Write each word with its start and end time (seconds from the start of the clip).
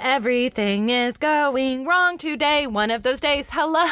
everything 0.00 0.88
is 0.88 1.18
going 1.18 1.84
wrong 1.84 2.16
today. 2.16 2.66
One 2.66 2.90
of 2.90 3.02
those 3.02 3.20
days. 3.20 3.50
Hello. 3.52 3.82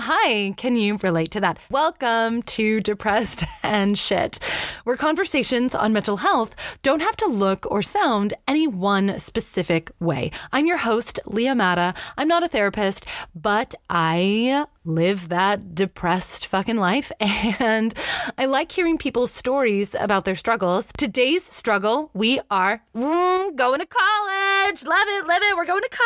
Hi. 0.00 0.54
Can 0.56 0.76
you 0.76 0.96
relate 1.02 1.30
to 1.32 1.40
that? 1.40 1.58
Welcome 1.70 2.42
to 2.42 2.80
Depressed 2.80 3.44
and 3.62 3.98
Shit, 3.98 4.38
where 4.84 4.96
conversations 4.96 5.74
on 5.74 5.92
mental 5.92 6.18
health 6.18 6.78
don't 6.82 7.00
have 7.00 7.16
to 7.18 7.26
look 7.26 7.70
or 7.70 7.82
sound 7.82 8.32
any 8.48 8.66
one 8.66 9.18
specific 9.18 9.90
way. 10.00 10.30
I'm 10.52 10.66
your 10.66 10.78
host, 10.78 11.20
Leah 11.26 11.54
Matta. 11.54 11.94
I'm 12.16 12.28
not 12.28 12.42
a 12.42 12.48
therapist, 12.48 13.04
but 13.34 13.74
I 13.90 14.66
live 14.84 15.28
that 15.28 15.74
depressed 15.74 16.46
fucking 16.46 16.76
life. 16.76 17.12
And 17.60 17.94
I 18.38 18.46
like 18.46 18.72
hearing 18.72 18.96
people's 18.96 19.30
stories 19.30 19.94
about 19.98 20.24
their 20.24 20.34
struggles. 20.34 20.92
Today's 20.96 21.44
struggle, 21.44 22.10
we 22.14 22.40
are 22.50 22.82
mm, 22.94 23.56
going 23.56 23.80
to 23.80 23.86
college. 23.86 24.84
Love 24.84 25.06
it, 25.08 25.26
love 25.26 25.42
it. 25.42 25.49
We're 25.56 25.66
going 25.66 25.82
to 25.82 25.98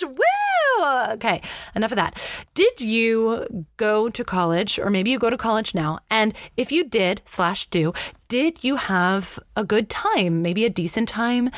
college. 0.00 0.16
Woo! 0.16 1.12
Okay, 1.14 1.40
enough 1.74 1.92
of 1.92 1.96
that. 1.96 2.20
Did 2.54 2.80
you 2.80 3.66
go 3.76 4.08
to 4.08 4.24
college, 4.24 4.78
or 4.78 4.90
maybe 4.90 5.10
you 5.10 5.18
go 5.18 5.30
to 5.30 5.36
college 5.36 5.74
now? 5.74 6.00
And 6.10 6.34
if 6.56 6.72
you 6.72 6.84
did, 6.84 7.22
slash 7.24 7.66
do, 7.70 7.92
did 8.28 8.64
you 8.64 8.76
have 8.76 9.38
a 9.56 9.64
good 9.64 9.88
time? 9.88 10.42
Maybe 10.42 10.64
a 10.64 10.70
decent 10.70 11.08
time? 11.08 11.50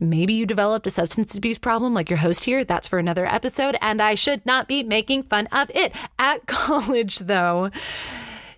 Maybe 0.00 0.34
you 0.34 0.46
developed 0.46 0.86
a 0.86 0.90
substance 0.90 1.34
abuse 1.34 1.58
problem 1.58 1.94
like 1.94 2.10
your 2.10 2.18
host 2.18 2.44
here. 2.44 2.64
That's 2.64 2.88
for 2.88 2.98
another 2.98 3.26
episode. 3.26 3.76
And 3.80 4.02
I 4.02 4.14
should 4.14 4.44
not 4.44 4.68
be 4.68 4.82
making 4.82 5.24
fun 5.24 5.46
of 5.48 5.70
it. 5.74 5.94
At 6.18 6.46
college, 6.46 7.20
though, 7.20 7.70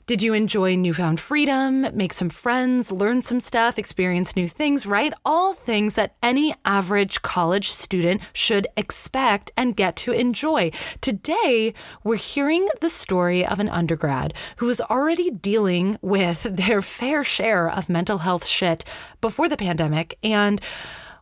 did 0.06 0.22
you 0.22 0.34
enjoy 0.34 0.76
newfound 0.76 1.18
freedom, 1.18 1.84
make 1.92 2.12
some 2.12 2.28
friends, 2.28 2.92
learn 2.92 3.22
some 3.22 3.40
stuff, 3.40 3.76
experience 3.76 4.36
new 4.36 4.46
things, 4.46 4.86
right? 4.86 5.12
All 5.24 5.52
things 5.52 5.96
that 5.96 6.14
any 6.22 6.54
average 6.64 7.22
college 7.22 7.70
student 7.70 8.22
should 8.32 8.68
expect 8.76 9.50
and 9.56 9.74
get 9.74 9.96
to 9.96 10.12
enjoy. 10.12 10.70
Today, 11.00 11.74
we're 12.04 12.14
hearing 12.14 12.68
the 12.80 12.88
story 12.88 13.44
of 13.44 13.58
an 13.58 13.68
undergrad 13.68 14.32
who 14.58 14.66
was 14.66 14.80
already 14.80 15.32
dealing 15.32 15.98
with 16.02 16.42
their 16.56 16.82
fair 16.82 17.24
share 17.24 17.68
of 17.68 17.88
mental 17.88 18.18
health 18.18 18.46
shit 18.46 18.84
before 19.20 19.48
the 19.48 19.56
pandemic 19.56 20.18
and 20.22 20.60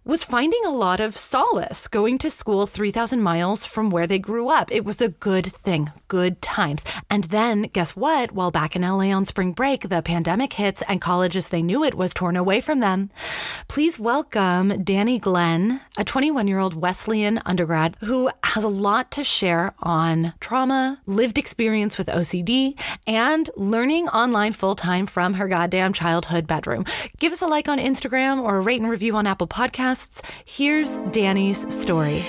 was 0.06 0.22
finding 0.22 0.62
a 0.66 0.70
lot 0.70 1.00
of 1.00 1.16
solace 1.16 1.88
going 1.88 2.18
to 2.18 2.28
school 2.28 2.66
3,000 2.66 3.22
miles 3.22 3.64
from 3.64 3.88
where 3.88 4.06
they 4.06 4.18
grew 4.18 4.50
up. 4.50 4.70
It 4.70 4.84
was 4.84 5.00
a 5.00 5.08
good 5.08 5.46
thing, 5.46 5.90
good 6.08 6.42
times. 6.42 6.84
And 7.08 7.24
then, 7.24 7.62
guess 7.72 7.96
what? 7.96 8.32
While 8.32 8.50
back 8.50 8.76
in 8.76 8.82
LA 8.82 9.14
on 9.14 9.24
spring 9.24 9.52
break, 9.52 9.88
the 9.88 10.02
pandemic 10.02 10.52
hits 10.52 10.82
and 10.82 11.00
college 11.00 11.38
as 11.38 11.48
they 11.48 11.62
knew 11.62 11.82
it 11.82 11.94
was 11.94 12.12
torn 12.12 12.36
away 12.36 12.60
from 12.60 12.80
them. 12.80 13.08
Please 13.66 13.98
welcome 13.98 14.84
Danny 14.84 15.18
Glenn, 15.18 15.80
a 15.96 16.04
21 16.04 16.48
year 16.48 16.58
old 16.58 16.74
Wesleyan 16.78 17.40
undergrad 17.46 17.96
who 18.00 18.28
has 18.42 18.62
a 18.62 18.68
lot 18.68 19.10
to 19.12 19.24
share 19.24 19.72
on 19.78 20.34
trauma, 20.38 21.00
lived 21.06 21.38
experience 21.38 21.96
with 21.96 22.08
OCD, 22.08 22.78
and 23.06 23.48
learning 23.56 24.08
online 24.08 24.52
full 24.52 24.74
time 24.74 25.06
from 25.06 25.32
her 25.34 25.48
goddamn 25.48 25.94
childhood 25.94 26.46
bedroom. 26.46 26.84
Give 27.18 27.32
us 27.32 27.40
a 27.40 27.46
like 27.46 27.68
on 27.68 27.78
Instagram 27.78 28.42
or 28.42 28.56
a 28.56 28.60
rate 28.60 28.82
and 28.82 28.90
review 28.90 29.16
on 29.16 29.26
Apple 29.26 29.48
Podcasts 29.48 29.93
podcasts, 29.94 30.20
here's 30.44 30.96
Danny's 31.12 31.72
story. 31.74 32.22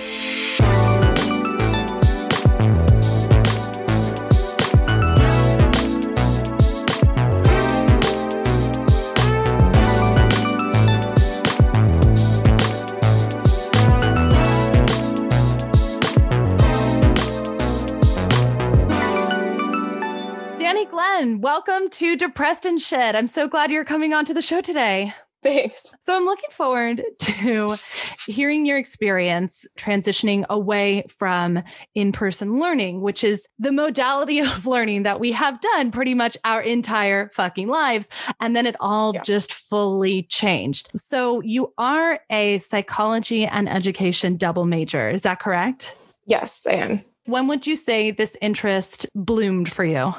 Danny 20.60 20.86
Glenn, 20.86 21.42
welcome 21.42 21.90
to 21.92 22.16
Depressed 22.16 22.66
and 22.66 22.82
Shit. 22.82 23.16
I'm 23.16 23.28
so 23.28 23.48
glad 23.48 23.72
you're 23.72 23.86
coming 23.86 24.14
on 24.14 24.26
to 24.26 24.34
the 24.34 24.42
show 24.42 24.62
today. 24.62 25.14
Thanks. 25.46 25.94
So 26.02 26.16
I'm 26.16 26.26
looking 26.26 26.50
forward 26.50 27.04
to 27.20 27.78
hearing 28.26 28.66
your 28.66 28.80
experience 28.80 29.68
transitioning 29.78 30.44
away 30.50 31.06
from 31.08 31.62
in 31.94 32.12
person 32.12 32.58
learning, 32.58 33.02
which 33.02 33.24
is 33.24 33.48
the 33.60 33.72
modality 33.72 34.40
of 34.42 34.66
learning 34.66 35.04
that 35.04 35.20
we 35.20 35.32
have 35.34 35.62
done 35.62 35.92
pretty 35.92 36.16
much 36.16 36.36
our 36.46 36.64
entire 36.64 37.30
fucking 37.30 37.68
lives. 37.68 38.10
And 38.40 38.56
then 38.56 38.66
it 38.66 38.76
all 38.80 39.14
yeah. 39.14 39.22
just 39.22 39.54
fully 39.54 40.24
changed. 40.24 40.90
So 40.96 41.42
you 41.42 41.72
are 41.78 42.20
a 42.32 42.58
psychology 42.58 43.46
and 43.46 43.70
education 43.70 44.38
double 44.38 44.66
major. 44.66 45.12
Is 45.12 45.22
that 45.22 45.40
correct? 45.40 45.96
Yes, 46.26 46.66
I 46.66 46.74
am. 46.74 47.06
When 47.26 47.48
would 47.48 47.68
you 47.68 47.76
say 47.76 48.10
this 48.10 48.36
interest 48.42 49.06
bloomed 49.14 49.72
for 49.72 49.86
you? 49.86 50.16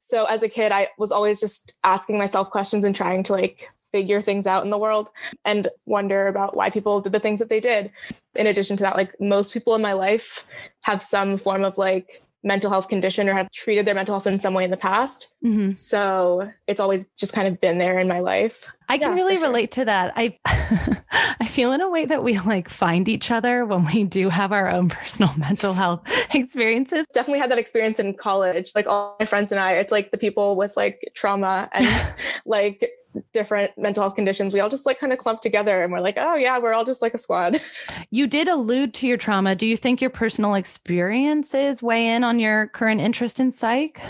So 0.00 0.24
as 0.26 0.44
a 0.44 0.48
kid, 0.48 0.70
I 0.70 0.86
was 0.98 1.10
always 1.10 1.40
just 1.40 1.76
asking 1.82 2.16
myself 2.16 2.50
questions 2.50 2.84
and 2.84 2.94
trying 2.94 3.24
to 3.24 3.32
like 3.32 3.70
figure 3.92 4.20
things 4.20 4.46
out 4.46 4.64
in 4.64 4.70
the 4.70 4.78
world 4.78 5.10
and 5.44 5.68
wonder 5.86 6.26
about 6.26 6.56
why 6.56 6.70
people 6.70 7.00
did 7.00 7.12
the 7.12 7.20
things 7.20 7.38
that 7.40 7.48
they 7.48 7.60
did. 7.60 7.90
In 8.34 8.46
addition 8.46 8.76
to 8.76 8.82
that, 8.84 8.96
like 8.96 9.14
most 9.20 9.52
people 9.52 9.74
in 9.74 9.82
my 9.82 9.92
life 9.92 10.46
have 10.84 11.02
some 11.02 11.36
form 11.36 11.64
of 11.64 11.78
like 11.78 12.22
mental 12.44 12.70
health 12.70 12.88
condition 12.88 13.28
or 13.28 13.34
have 13.34 13.50
treated 13.50 13.86
their 13.86 13.94
mental 13.94 14.14
health 14.14 14.26
in 14.26 14.38
some 14.38 14.54
way 14.54 14.64
in 14.64 14.70
the 14.70 14.76
past. 14.76 15.28
Mm-hmm. 15.44 15.74
So 15.74 16.50
it's 16.66 16.80
always 16.80 17.08
just 17.18 17.32
kind 17.32 17.48
of 17.48 17.60
been 17.60 17.78
there 17.78 17.98
in 17.98 18.08
my 18.08 18.20
life. 18.20 18.70
I 18.88 18.98
can 18.98 19.14
really 19.14 19.36
sure. 19.36 19.46
relate 19.46 19.72
to 19.72 19.84
that. 19.84 20.12
I 20.16 20.38
I 21.40 21.46
feel 21.46 21.72
in 21.72 21.80
a 21.80 21.88
way 21.88 22.04
that 22.04 22.22
we 22.22 22.38
like 22.40 22.68
find 22.68 23.08
each 23.08 23.30
other 23.30 23.64
when 23.64 23.84
we 23.86 24.04
do 24.04 24.28
have 24.28 24.52
our 24.52 24.70
own 24.70 24.88
personal 24.88 25.32
mental 25.36 25.74
health 25.74 26.02
experiences. 26.34 27.06
Definitely 27.08 27.40
had 27.40 27.50
that 27.50 27.58
experience 27.58 27.98
in 27.98 28.14
college. 28.14 28.72
Like 28.74 28.86
all 28.86 29.16
my 29.18 29.26
friends 29.26 29.52
and 29.52 29.60
I, 29.60 29.72
it's 29.72 29.92
like 29.92 30.10
the 30.10 30.18
people 30.18 30.56
with 30.56 30.76
like 30.76 31.10
trauma 31.14 31.68
and 31.72 32.16
like 32.46 32.88
different 33.32 33.72
mental 33.76 34.02
health 34.02 34.14
conditions, 34.14 34.54
we 34.54 34.60
all 34.60 34.68
just 34.68 34.86
like 34.86 34.98
kind 34.98 35.12
of 35.12 35.18
clump 35.18 35.40
together 35.40 35.82
and 35.82 35.92
we're 35.92 36.00
like, 36.00 36.16
oh 36.16 36.36
yeah, 36.36 36.58
we're 36.58 36.72
all 36.72 36.84
just 36.84 37.02
like 37.02 37.14
a 37.14 37.18
squad. 37.18 37.58
You 38.10 38.26
did 38.26 38.48
allude 38.48 38.94
to 38.94 39.06
your 39.06 39.18
trauma. 39.18 39.54
Do 39.54 39.66
you 39.66 39.76
think 39.76 40.00
your 40.00 40.10
personal 40.10 40.54
experiences 40.54 41.82
weigh 41.82 42.06
in 42.08 42.24
on 42.24 42.38
your 42.38 42.68
current 42.68 43.02
interest 43.02 43.38
in 43.38 43.52
psych? 43.52 44.00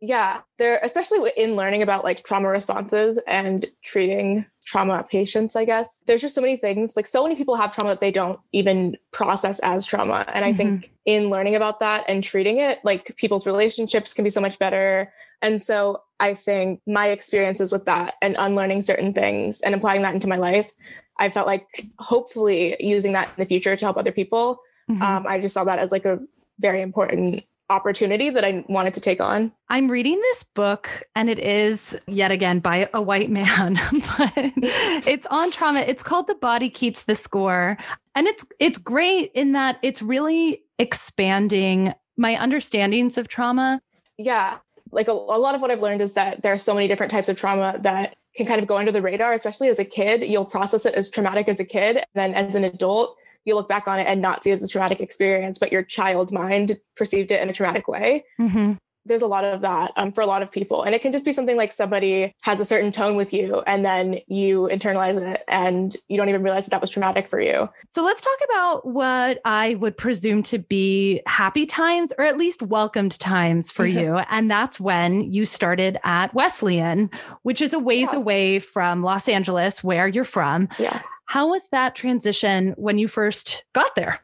Yeah, 0.00 0.40
there, 0.58 0.78
especially 0.82 1.30
in 1.38 1.56
learning 1.56 1.82
about 1.82 2.04
like 2.04 2.22
trauma 2.22 2.48
responses 2.48 3.18
and 3.26 3.64
treating 3.82 4.44
trauma 4.66 5.04
patients, 5.10 5.56
I 5.56 5.64
guess. 5.64 6.02
There's 6.06 6.20
just 6.20 6.34
so 6.34 6.40
many 6.40 6.56
things. 6.56 6.96
Like 6.96 7.06
so 7.06 7.22
many 7.22 7.36
people 7.36 7.56
have 7.56 7.72
trauma 7.72 7.90
that 7.90 8.00
they 8.00 8.10
don't 8.10 8.38
even 8.52 8.96
process 9.12 9.60
as 9.60 9.86
trauma. 9.86 10.24
And 10.34 10.44
I 10.44 10.48
mm-hmm. 10.48 10.56
think 10.56 10.92
in 11.06 11.30
learning 11.30 11.54
about 11.54 11.78
that 11.80 12.04
and 12.08 12.22
treating 12.22 12.58
it, 12.58 12.80
like 12.84 13.16
people's 13.16 13.46
relationships 13.46 14.12
can 14.12 14.24
be 14.24 14.30
so 14.30 14.40
much 14.40 14.58
better. 14.58 15.12
And 15.40 15.62
so 15.62 16.02
I 16.18 16.34
think 16.34 16.80
my 16.86 17.08
experiences 17.08 17.70
with 17.70 17.84
that 17.84 18.14
and 18.20 18.34
unlearning 18.38 18.82
certain 18.82 19.12
things 19.12 19.60
and 19.60 19.74
applying 19.74 20.02
that 20.02 20.14
into 20.14 20.28
my 20.28 20.36
life, 20.36 20.72
I 21.18 21.28
felt 21.28 21.46
like 21.46 21.86
hopefully 21.98 22.76
using 22.80 23.12
that 23.12 23.28
in 23.28 23.34
the 23.38 23.46
future 23.46 23.76
to 23.76 23.84
help 23.84 23.96
other 23.96 24.12
people. 24.12 24.60
Mm-hmm. 24.90 25.02
Um, 25.02 25.26
I 25.28 25.40
just 25.40 25.54
saw 25.54 25.64
that 25.64 25.78
as 25.78 25.92
like 25.92 26.04
a 26.04 26.18
very 26.58 26.80
important 26.82 27.44
opportunity 27.68 28.30
that 28.30 28.44
I 28.44 28.64
wanted 28.68 28.94
to 28.94 29.00
take 29.00 29.20
on. 29.20 29.52
I'm 29.68 29.90
reading 29.90 30.20
this 30.20 30.44
book 30.44 30.88
and 31.14 31.28
it 31.28 31.38
is 31.38 31.98
yet 32.06 32.30
again 32.30 32.60
by 32.60 32.88
a 32.94 33.02
white 33.02 33.30
man, 33.30 33.74
but 34.18 34.32
it's 34.36 35.26
on 35.28 35.50
trauma. 35.50 35.80
It's 35.80 36.02
called 36.02 36.26
The 36.26 36.36
Body 36.36 36.70
Keeps 36.70 37.04
the 37.04 37.14
Score. 37.14 37.76
And 38.14 38.26
it's 38.26 38.44
it's 38.60 38.78
great 38.78 39.32
in 39.34 39.52
that 39.52 39.78
it's 39.82 40.00
really 40.00 40.62
expanding 40.78 41.92
my 42.16 42.36
understandings 42.36 43.18
of 43.18 43.28
trauma. 43.28 43.80
Yeah 44.16 44.58
like 44.92 45.08
a, 45.08 45.12
a 45.12 45.38
lot 45.38 45.54
of 45.54 45.60
what 45.60 45.70
I've 45.70 45.82
learned 45.82 46.00
is 46.00 46.14
that 46.14 46.42
there 46.42 46.52
are 46.52 46.58
so 46.58 46.74
many 46.74 46.88
different 46.88 47.12
types 47.12 47.28
of 47.28 47.36
trauma 47.36 47.78
that 47.82 48.16
can 48.34 48.46
kind 48.46 48.60
of 48.60 48.66
go 48.66 48.76
under 48.76 48.92
the 48.92 49.02
radar, 49.02 49.32
especially 49.32 49.68
as 49.68 49.78
a 49.78 49.84
kid. 49.84 50.22
You'll 50.22 50.44
process 50.44 50.86
it 50.86 50.94
as 50.94 51.10
traumatic 51.10 51.48
as 51.48 51.58
a 51.60 51.64
kid. 51.64 51.96
And 51.96 52.04
then 52.14 52.34
as 52.34 52.54
an 52.54 52.64
adult, 52.64 53.16
you 53.46 53.54
look 53.54 53.68
back 53.68 53.88
on 53.88 53.98
it 53.98 54.06
and 54.06 54.20
not 54.20 54.44
see 54.44 54.50
it 54.50 54.54
as 54.54 54.62
a 54.62 54.68
traumatic 54.68 55.00
experience, 55.00 55.58
but 55.58 55.72
your 55.72 55.82
child 55.82 56.32
mind 56.32 56.78
perceived 56.96 57.30
it 57.30 57.40
in 57.40 57.48
a 57.48 57.52
traumatic 57.52 57.88
way. 57.88 58.24
Mm-hmm 58.38 58.74
there's 59.06 59.22
a 59.22 59.26
lot 59.26 59.44
of 59.44 59.60
that 59.60 59.92
um, 59.96 60.12
for 60.12 60.20
a 60.20 60.26
lot 60.26 60.42
of 60.42 60.52
people. 60.52 60.82
And 60.82 60.94
it 60.94 61.02
can 61.02 61.12
just 61.12 61.24
be 61.24 61.32
something 61.32 61.56
like 61.56 61.72
somebody 61.72 62.34
has 62.42 62.60
a 62.60 62.64
certain 62.64 62.92
tone 62.92 63.16
with 63.16 63.32
you 63.32 63.62
and 63.66 63.84
then 63.84 64.18
you 64.26 64.68
internalize 64.72 65.34
it 65.34 65.42
and 65.48 65.96
you 66.08 66.16
don't 66.16 66.28
even 66.28 66.42
realize 66.42 66.66
that 66.66 66.70
that 66.72 66.80
was 66.80 66.90
traumatic 66.90 67.28
for 67.28 67.40
you. 67.40 67.68
So 67.88 68.04
let's 68.04 68.22
talk 68.22 68.38
about 68.50 68.86
what 68.86 69.40
I 69.44 69.76
would 69.76 69.96
presume 69.96 70.42
to 70.44 70.58
be 70.58 71.22
happy 71.26 71.66
times 71.66 72.12
or 72.18 72.24
at 72.24 72.36
least 72.36 72.62
welcomed 72.62 73.18
times 73.18 73.70
for 73.70 73.86
mm-hmm. 73.86 73.98
you. 73.98 74.16
And 74.30 74.50
that's 74.50 74.80
when 74.80 75.32
you 75.32 75.44
started 75.44 75.98
at 76.04 76.34
Wesleyan, 76.34 77.10
which 77.42 77.60
is 77.60 77.72
a 77.72 77.78
ways 77.78 78.10
yeah. 78.12 78.18
away 78.18 78.58
from 78.58 79.02
Los 79.02 79.28
Angeles, 79.28 79.82
where 79.84 80.08
you're 80.08 80.24
from. 80.24 80.68
Yeah. 80.78 81.00
How 81.26 81.48
was 81.48 81.68
that 81.70 81.94
transition 81.94 82.74
when 82.76 82.98
you 82.98 83.08
first 83.08 83.64
got 83.72 83.94
there? 83.96 84.20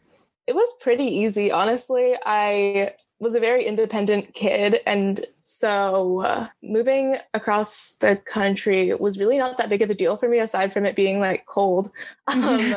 It 0.47 0.55
was 0.55 0.73
pretty 0.81 1.05
easy, 1.05 1.53
honestly. 1.53 2.15
I 2.25 2.95
was 3.23 3.37
a 3.37 3.41
very 3.41 3.65
independent 3.65 4.35
kid. 4.35 4.81
And 4.85 5.25
so 5.43 6.23
uh, 6.23 6.49
moving 6.61 7.19
across 7.35 7.93
the 8.01 8.17
country 8.17 8.93
was 8.95 9.17
really 9.17 9.39
not 9.39 9.59
that 9.59 9.69
big 9.69 9.81
of 9.81 9.91
a 9.91 9.95
deal 9.95 10.17
for 10.17 10.29
me, 10.29 10.41
aside 10.41 10.73
from 10.73 10.85
it 10.85 10.97
being 10.97 11.21
like 11.21 11.47
cold. 11.47 11.91
Um, 12.33 12.75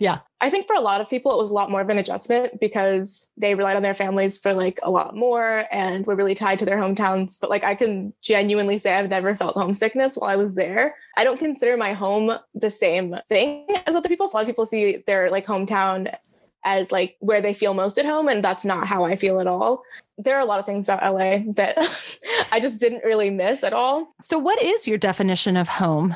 yeah. 0.00 0.20
I 0.40 0.50
think 0.50 0.66
for 0.66 0.74
a 0.74 0.80
lot 0.80 1.00
of 1.00 1.10
people, 1.10 1.32
it 1.32 1.36
was 1.36 1.50
a 1.50 1.54
lot 1.54 1.70
more 1.70 1.82
of 1.82 1.88
an 1.88 1.98
adjustment 1.98 2.58
because 2.58 3.30
they 3.36 3.54
relied 3.54 3.76
on 3.76 3.82
their 3.82 3.94
families 3.94 4.38
for 4.38 4.54
like 4.54 4.78
a 4.82 4.90
lot 4.90 5.14
more 5.14 5.66
and 5.70 6.06
were 6.06 6.16
really 6.16 6.34
tied 6.34 6.58
to 6.60 6.64
their 6.64 6.78
hometowns. 6.78 7.38
But 7.40 7.50
like, 7.50 7.64
I 7.64 7.74
can 7.74 8.12
genuinely 8.22 8.78
say 8.78 8.94
I've 8.94 9.10
never 9.10 9.34
felt 9.34 9.54
homesickness 9.54 10.16
while 10.16 10.30
I 10.30 10.36
was 10.36 10.54
there. 10.54 10.96
I 11.16 11.24
don't 11.24 11.38
consider 11.38 11.76
my 11.76 11.92
home 11.92 12.32
the 12.54 12.70
same 12.70 13.16
thing 13.28 13.68
as 13.86 13.94
other 13.94 14.08
people. 14.08 14.26
So 14.26 14.36
a 14.36 14.36
lot 14.38 14.42
of 14.42 14.48
people 14.48 14.66
see 14.66 15.02
their 15.06 15.30
like 15.30 15.46
hometown 15.46 16.12
as 16.64 16.92
like 16.92 17.16
where 17.20 17.40
they 17.40 17.54
feel 17.54 17.74
most 17.74 17.98
at 17.98 18.04
home. 18.04 18.28
And 18.28 18.42
that's 18.42 18.64
not 18.64 18.86
how 18.86 19.04
I 19.04 19.16
feel 19.16 19.40
at 19.40 19.46
all. 19.46 19.82
There 20.16 20.36
are 20.36 20.40
a 20.40 20.44
lot 20.44 20.58
of 20.58 20.66
things 20.66 20.88
about 20.88 21.02
LA 21.02 21.40
that 21.54 21.78
I 22.52 22.60
just 22.60 22.80
didn't 22.80 23.04
really 23.04 23.30
miss 23.30 23.62
at 23.62 23.72
all. 23.72 24.14
So, 24.20 24.38
what 24.38 24.60
is 24.60 24.86
your 24.86 24.98
definition 24.98 25.56
of 25.56 25.68
home? 25.68 26.14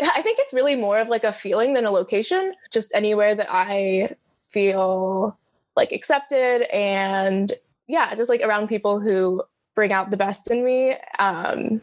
I 0.00 0.22
think 0.22 0.38
it's 0.40 0.54
really 0.54 0.76
more 0.76 0.98
of 0.98 1.08
like 1.08 1.24
a 1.24 1.32
feeling 1.32 1.74
than 1.74 1.84
a 1.84 1.90
location, 1.90 2.54
just 2.70 2.94
anywhere 2.94 3.34
that 3.34 3.48
I 3.50 4.16
feel 4.42 5.38
like 5.76 5.92
accepted 5.92 6.62
and 6.72 7.52
yeah, 7.86 8.14
just 8.14 8.30
like 8.30 8.40
around 8.40 8.68
people 8.68 9.00
who 9.00 9.42
bring 9.74 9.92
out 9.92 10.10
the 10.10 10.16
best 10.16 10.50
in 10.50 10.64
me 10.64 10.92
um, 11.18 11.80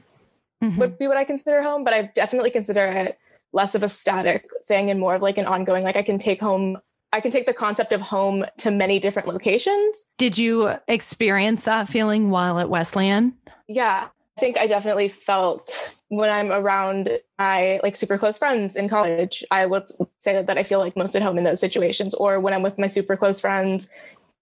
mm-hmm. 0.64 0.78
would 0.78 0.98
be 0.98 1.08
what 1.08 1.18
I 1.18 1.26
consider 1.26 1.62
home. 1.62 1.84
But 1.84 1.94
I 1.94 2.04
definitely 2.16 2.52
consider 2.52 2.86
it 2.86 3.20
less 3.54 3.76
of 3.76 3.84
a 3.84 3.90
static 3.90 4.46
thing 4.66 4.90
and 4.90 5.00
more 5.00 5.16
of 5.16 5.22
like 5.22 5.38
an 5.38 5.46
ongoing, 5.46 5.84
like 5.84 5.96
I 5.96 6.04
can 6.04 6.18
take 6.18 6.42
home 6.42 6.78
I 7.18 7.20
can 7.20 7.32
take 7.32 7.48
the 7.48 7.54
concept 7.54 7.94
of 7.94 8.00
home 8.00 8.46
to 8.58 8.70
many 8.70 9.00
different 9.00 9.28
locations. 9.28 10.06
Did 10.20 10.38
you 10.38 10.76
experience 10.88 11.64
that 11.64 11.90
feeling 11.90 12.30
while 12.30 12.60
at 12.60 12.70
Wesleyan? 12.70 13.34
Yeah. 13.68 14.10
I 14.38 14.40
think 14.40 14.56
I 14.56 14.68
definitely 14.68 15.08
felt 15.08 15.96
when 16.10 16.30
I'm 16.30 16.52
around 16.52 17.10
my 17.40 17.80
like 17.82 17.96
super 17.96 18.20
close 18.20 18.38
friends 18.38 18.76
in 18.76 18.88
college, 18.88 19.44
I 19.50 19.66
would 19.66 19.90
say 20.18 20.34
that, 20.34 20.46
that 20.46 20.60
I 20.60 20.64
feel 20.64 20.78
like 20.78 20.96
most 20.96 21.16
at 21.16 21.24
home 21.24 21.40
in 21.40 21.44
those 21.44 21.60
situations. 21.60 22.14
Or 22.14 22.40
when 22.40 22.54
I'm 22.54 22.62
with 22.62 22.78
my 22.78 22.86
super 22.86 23.18
close 23.18 23.42
friends, 23.42 23.90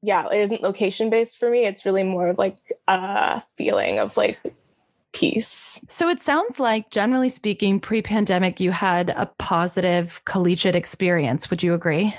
yeah, 0.02 0.28
it 0.28 0.42
isn't 0.42 0.62
location 0.62 1.10
based 1.10 1.38
for 1.38 1.50
me. 1.50 1.66
It's 1.66 1.86
really 1.86 2.04
more 2.04 2.28
of 2.28 2.38
like 2.38 2.58
a 2.90 3.42
feeling 3.56 4.00
of 4.00 4.18
like 4.18 4.38
peace. 5.14 5.84
So 5.88 6.10
it 6.10 6.22
sounds 6.22 6.60
like, 6.60 6.90
generally 6.92 7.30
speaking, 7.30 7.80
pre 7.80 8.02
pandemic, 8.02 8.60
you 8.60 8.72
had 8.72 9.12
a 9.12 9.32
positive 9.40 10.22
collegiate 10.26 10.76
experience. 10.76 11.50
Would 11.50 11.64
you 11.64 11.74
agree? 11.74 12.14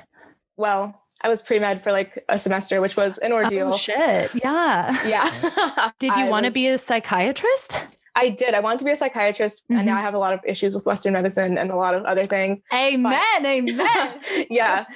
Well, 0.56 1.02
I 1.22 1.28
was 1.28 1.42
pre 1.42 1.58
med 1.58 1.82
for 1.82 1.92
like 1.92 2.18
a 2.28 2.38
semester, 2.38 2.80
which 2.80 2.96
was 2.96 3.18
an 3.18 3.32
ordeal. 3.32 3.68
Oh, 3.68 3.76
shit. 3.76 4.34
Yeah. 4.34 5.06
Yeah. 5.06 5.90
Did 5.98 6.14
you 6.16 6.26
want 6.26 6.46
to 6.46 6.52
be 6.52 6.68
a 6.68 6.78
psychiatrist? 6.78 7.74
I 8.18 8.30
did. 8.30 8.54
I 8.54 8.60
wanted 8.60 8.78
to 8.78 8.86
be 8.86 8.92
a 8.92 8.96
psychiatrist, 8.96 9.64
mm-hmm. 9.64 9.76
and 9.76 9.86
now 9.86 9.92
mm-hmm. 9.92 9.98
I 9.98 10.02
have 10.02 10.14
a 10.14 10.18
lot 10.18 10.32
of 10.32 10.40
issues 10.46 10.74
with 10.74 10.86
Western 10.86 11.12
medicine 11.12 11.58
and 11.58 11.70
a 11.70 11.76
lot 11.76 11.94
of 11.94 12.02
other 12.04 12.24
things. 12.24 12.62
Amen. 12.72 13.12
But, 13.12 13.46
amen. 13.46 14.20
yeah. 14.50 14.86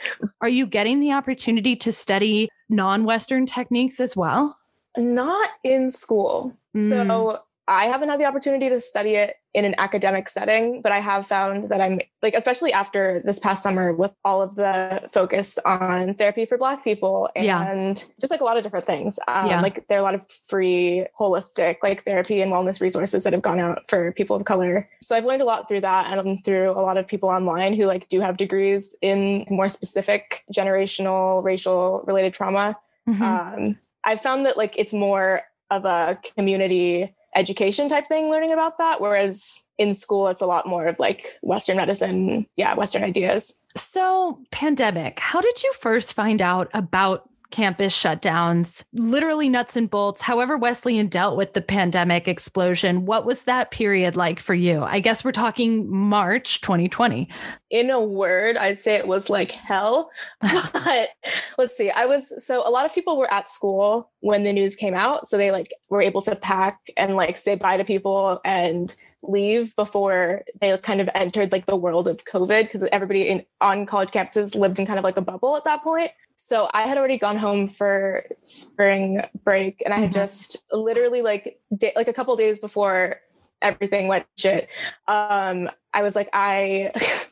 Are 0.40 0.48
you 0.48 0.66
getting 0.66 1.00
the 1.00 1.12
opportunity 1.12 1.76
to 1.76 1.92
study 1.92 2.48
non 2.70 3.04
Western 3.04 3.44
techniques 3.44 4.00
as 4.00 4.16
well? 4.16 4.56
Not 4.96 5.50
in 5.62 5.90
school. 5.90 6.56
Mm. 6.74 6.88
So 6.88 7.40
I 7.68 7.84
haven't 7.84 8.08
had 8.08 8.18
the 8.18 8.24
opportunity 8.24 8.70
to 8.70 8.80
study 8.80 9.16
it 9.16 9.34
in 9.52 9.64
an 9.64 9.74
academic 9.78 10.28
setting, 10.28 10.80
but 10.80 10.92
I 10.92 10.98
have 11.00 11.26
found 11.26 11.68
that 11.68 11.80
I'm 11.80 12.00
like, 12.22 12.34
especially 12.34 12.72
after 12.72 13.20
this 13.24 13.40
past 13.40 13.64
summer 13.64 13.92
with 13.92 14.14
all 14.24 14.42
of 14.42 14.54
the 14.54 15.08
focus 15.12 15.58
on 15.64 16.14
therapy 16.14 16.44
for 16.44 16.56
Black 16.56 16.84
people 16.84 17.28
and 17.34 17.44
yeah. 17.44 18.04
just 18.20 18.30
like 18.30 18.40
a 18.40 18.44
lot 18.44 18.56
of 18.56 18.62
different 18.62 18.86
things. 18.86 19.18
Um, 19.26 19.48
yeah. 19.48 19.60
Like, 19.60 19.88
there 19.88 19.98
are 19.98 20.00
a 20.00 20.04
lot 20.04 20.14
of 20.14 20.24
free, 20.48 21.04
holistic, 21.18 21.76
like 21.82 22.02
therapy 22.02 22.40
and 22.40 22.52
wellness 22.52 22.80
resources 22.80 23.24
that 23.24 23.32
have 23.32 23.42
gone 23.42 23.58
out 23.58 23.82
for 23.88 24.12
people 24.12 24.36
of 24.36 24.44
color. 24.44 24.88
So 25.02 25.16
I've 25.16 25.24
learned 25.24 25.42
a 25.42 25.46
lot 25.46 25.66
through 25.66 25.80
that 25.80 26.16
and 26.16 26.44
through 26.44 26.70
a 26.70 26.82
lot 26.82 26.96
of 26.96 27.08
people 27.08 27.28
online 27.28 27.74
who 27.74 27.86
like 27.86 28.08
do 28.08 28.20
have 28.20 28.36
degrees 28.36 28.94
in 29.02 29.46
more 29.50 29.68
specific 29.68 30.44
generational, 30.54 31.42
racial 31.42 32.04
related 32.06 32.34
trauma. 32.34 32.76
Mm-hmm. 33.08 33.22
Um, 33.22 33.78
I've 34.04 34.20
found 34.20 34.46
that 34.46 34.56
like 34.56 34.78
it's 34.78 34.92
more 34.92 35.42
of 35.70 35.84
a 35.84 36.18
community 36.36 37.14
education 37.36 37.88
type 37.88 38.06
thing 38.08 38.28
learning 38.28 38.52
about 38.52 38.78
that 38.78 39.00
whereas 39.00 39.62
in 39.78 39.94
school 39.94 40.28
it's 40.28 40.42
a 40.42 40.46
lot 40.46 40.66
more 40.66 40.86
of 40.88 40.98
like 40.98 41.38
western 41.42 41.76
medicine 41.76 42.46
yeah 42.56 42.74
western 42.74 43.04
ideas. 43.04 43.60
So 43.76 44.40
pandemic 44.50 45.18
how 45.20 45.40
did 45.40 45.62
you 45.62 45.72
first 45.74 46.14
find 46.14 46.42
out 46.42 46.68
about 46.74 47.28
campus 47.50 47.96
shutdowns, 47.96 48.84
literally 48.92 49.48
nuts 49.48 49.76
and 49.76 49.90
bolts. 49.90 50.22
However, 50.22 50.56
Wesleyan 50.56 51.08
dealt 51.08 51.36
with 51.36 51.54
the 51.54 51.60
pandemic 51.60 52.28
explosion. 52.28 53.06
What 53.06 53.24
was 53.24 53.44
that 53.44 53.70
period 53.70 54.16
like 54.16 54.40
for 54.40 54.54
you? 54.54 54.82
I 54.82 55.00
guess 55.00 55.24
we're 55.24 55.32
talking 55.32 55.90
March 55.90 56.60
2020. 56.60 57.28
In 57.70 57.90
a 57.90 58.02
word, 58.02 58.56
I'd 58.56 58.78
say 58.78 58.96
it 58.96 59.06
was 59.06 59.30
like 59.30 59.50
hell. 59.50 60.10
but 60.40 61.10
let's 61.58 61.76
see. 61.76 61.90
I 61.90 62.06
was 62.06 62.44
so 62.44 62.66
a 62.66 62.70
lot 62.70 62.86
of 62.86 62.94
people 62.94 63.16
were 63.16 63.32
at 63.32 63.48
school 63.48 64.10
when 64.20 64.44
the 64.44 64.52
news 64.52 64.76
came 64.76 64.94
out. 64.94 65.26
So 65.26 65.36
they 65.36 65.50
like 65.50 65.70
were 65.88 66.02
able 66.02 66.22
to 66.22 66.36
pack 66.36 66.80
and 66.96 67.16
like 67.16 67.36
say 67.36 67.54
bye 67.54 67.76
to 67.76 67.84
people 67.84 68.40
and 68.44 68.94
leave 69.22 69.76
before 69.76 70.42
they 70.60 70.76
kind 70.78 71.00
of 71.00 71.08
entered 71.14 71.52
like 71.52 71.66
the 71.66 71.76
world 71.76 72.08
of 72.08 72.24
COVID 72.24 72.62
because 72.62 72.84
everybody 72.90 73.28
in, 73.28 73.44
on 73.60 73.86
college 73.86 74.10
campuses 74.10 74.54
lived 74.54 74.78
in 74.78 74.86
kind 74.86 74.98
of 74.98 75.04
like 75.04 75.16
a 75.16 75.22
bubble 75.22 75.56
at 75.56 75.64
that 75.64 75.82
point. 75.82 76.10
So 76.36 76.70
I 76.72 76.82
had 76.82 76.96
already 76.96 77.18
gone 77.18 77.36
home 77.36 77.66
for 77.66 78.24
spring 78.42 79.22
break 79.44 79.82
and 79.84 79.92
I 79.92 79.98
had 79.98 80.10
mm-hmm. 80.10 80.20
just 80.20 80.64
literally 80.72 81.22
like 81.22 81.60
day, 81.76 81.92
like 81.96 82.08
a 82.08 82.12
couple 82.12 82.34
days 82.36 82.58
before 82.58 83.20
everything 83.60 84.08
went 84.08 84.26
shit. 84.38 84.68
Um, 85.06 85.70
I 85.92 86.02
was 86.02 86.16
like, 86.16 86.28
I 86.32 86.92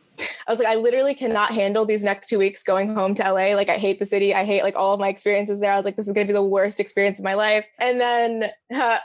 I 0.49 0.51
was 0.51 0.59
like, 0.59 0.69
I 0.69 0.77
literally 0.77 1.15
cannot 1.15 1.53
handle 1.53 1.85
these 1.85 2.03
next 2.03 2.29
two 2.29 2.39
weeks 2.39 2.63
going 2.63 2.95
home 2.95 3.15
to 3.17 3.23
LA. 3.23 3.55
Like, 3.55 3.69
I 3.69 3.77
hate 3.77 3.99
the 3.99 4.07
city. 4.07 4.35
I 4.35 4.45
hate 4.45 4.63
like 4.63 4.75
all 4.77 4.95
of 4.95 5.01
my 5.01 5.09
experiences 5.09 5.61
there. 5.61 5.73
I 5.73 5.77
was 5.77 5.85
like, 5.85 5.97
this 5.97 6.09
is 6.09 6.13
going 6.15 6.27
to 6.27 6.33
be 6.33 6.35
the 6.35 6.43
worst 6.43 6.81
experience 6.81 7.19
of 7.19 7.25
my 7.25 7.35
life. 7.35 7.69
And 7.79 8.01
then 8.01 8.51
uh, 8.75 8.99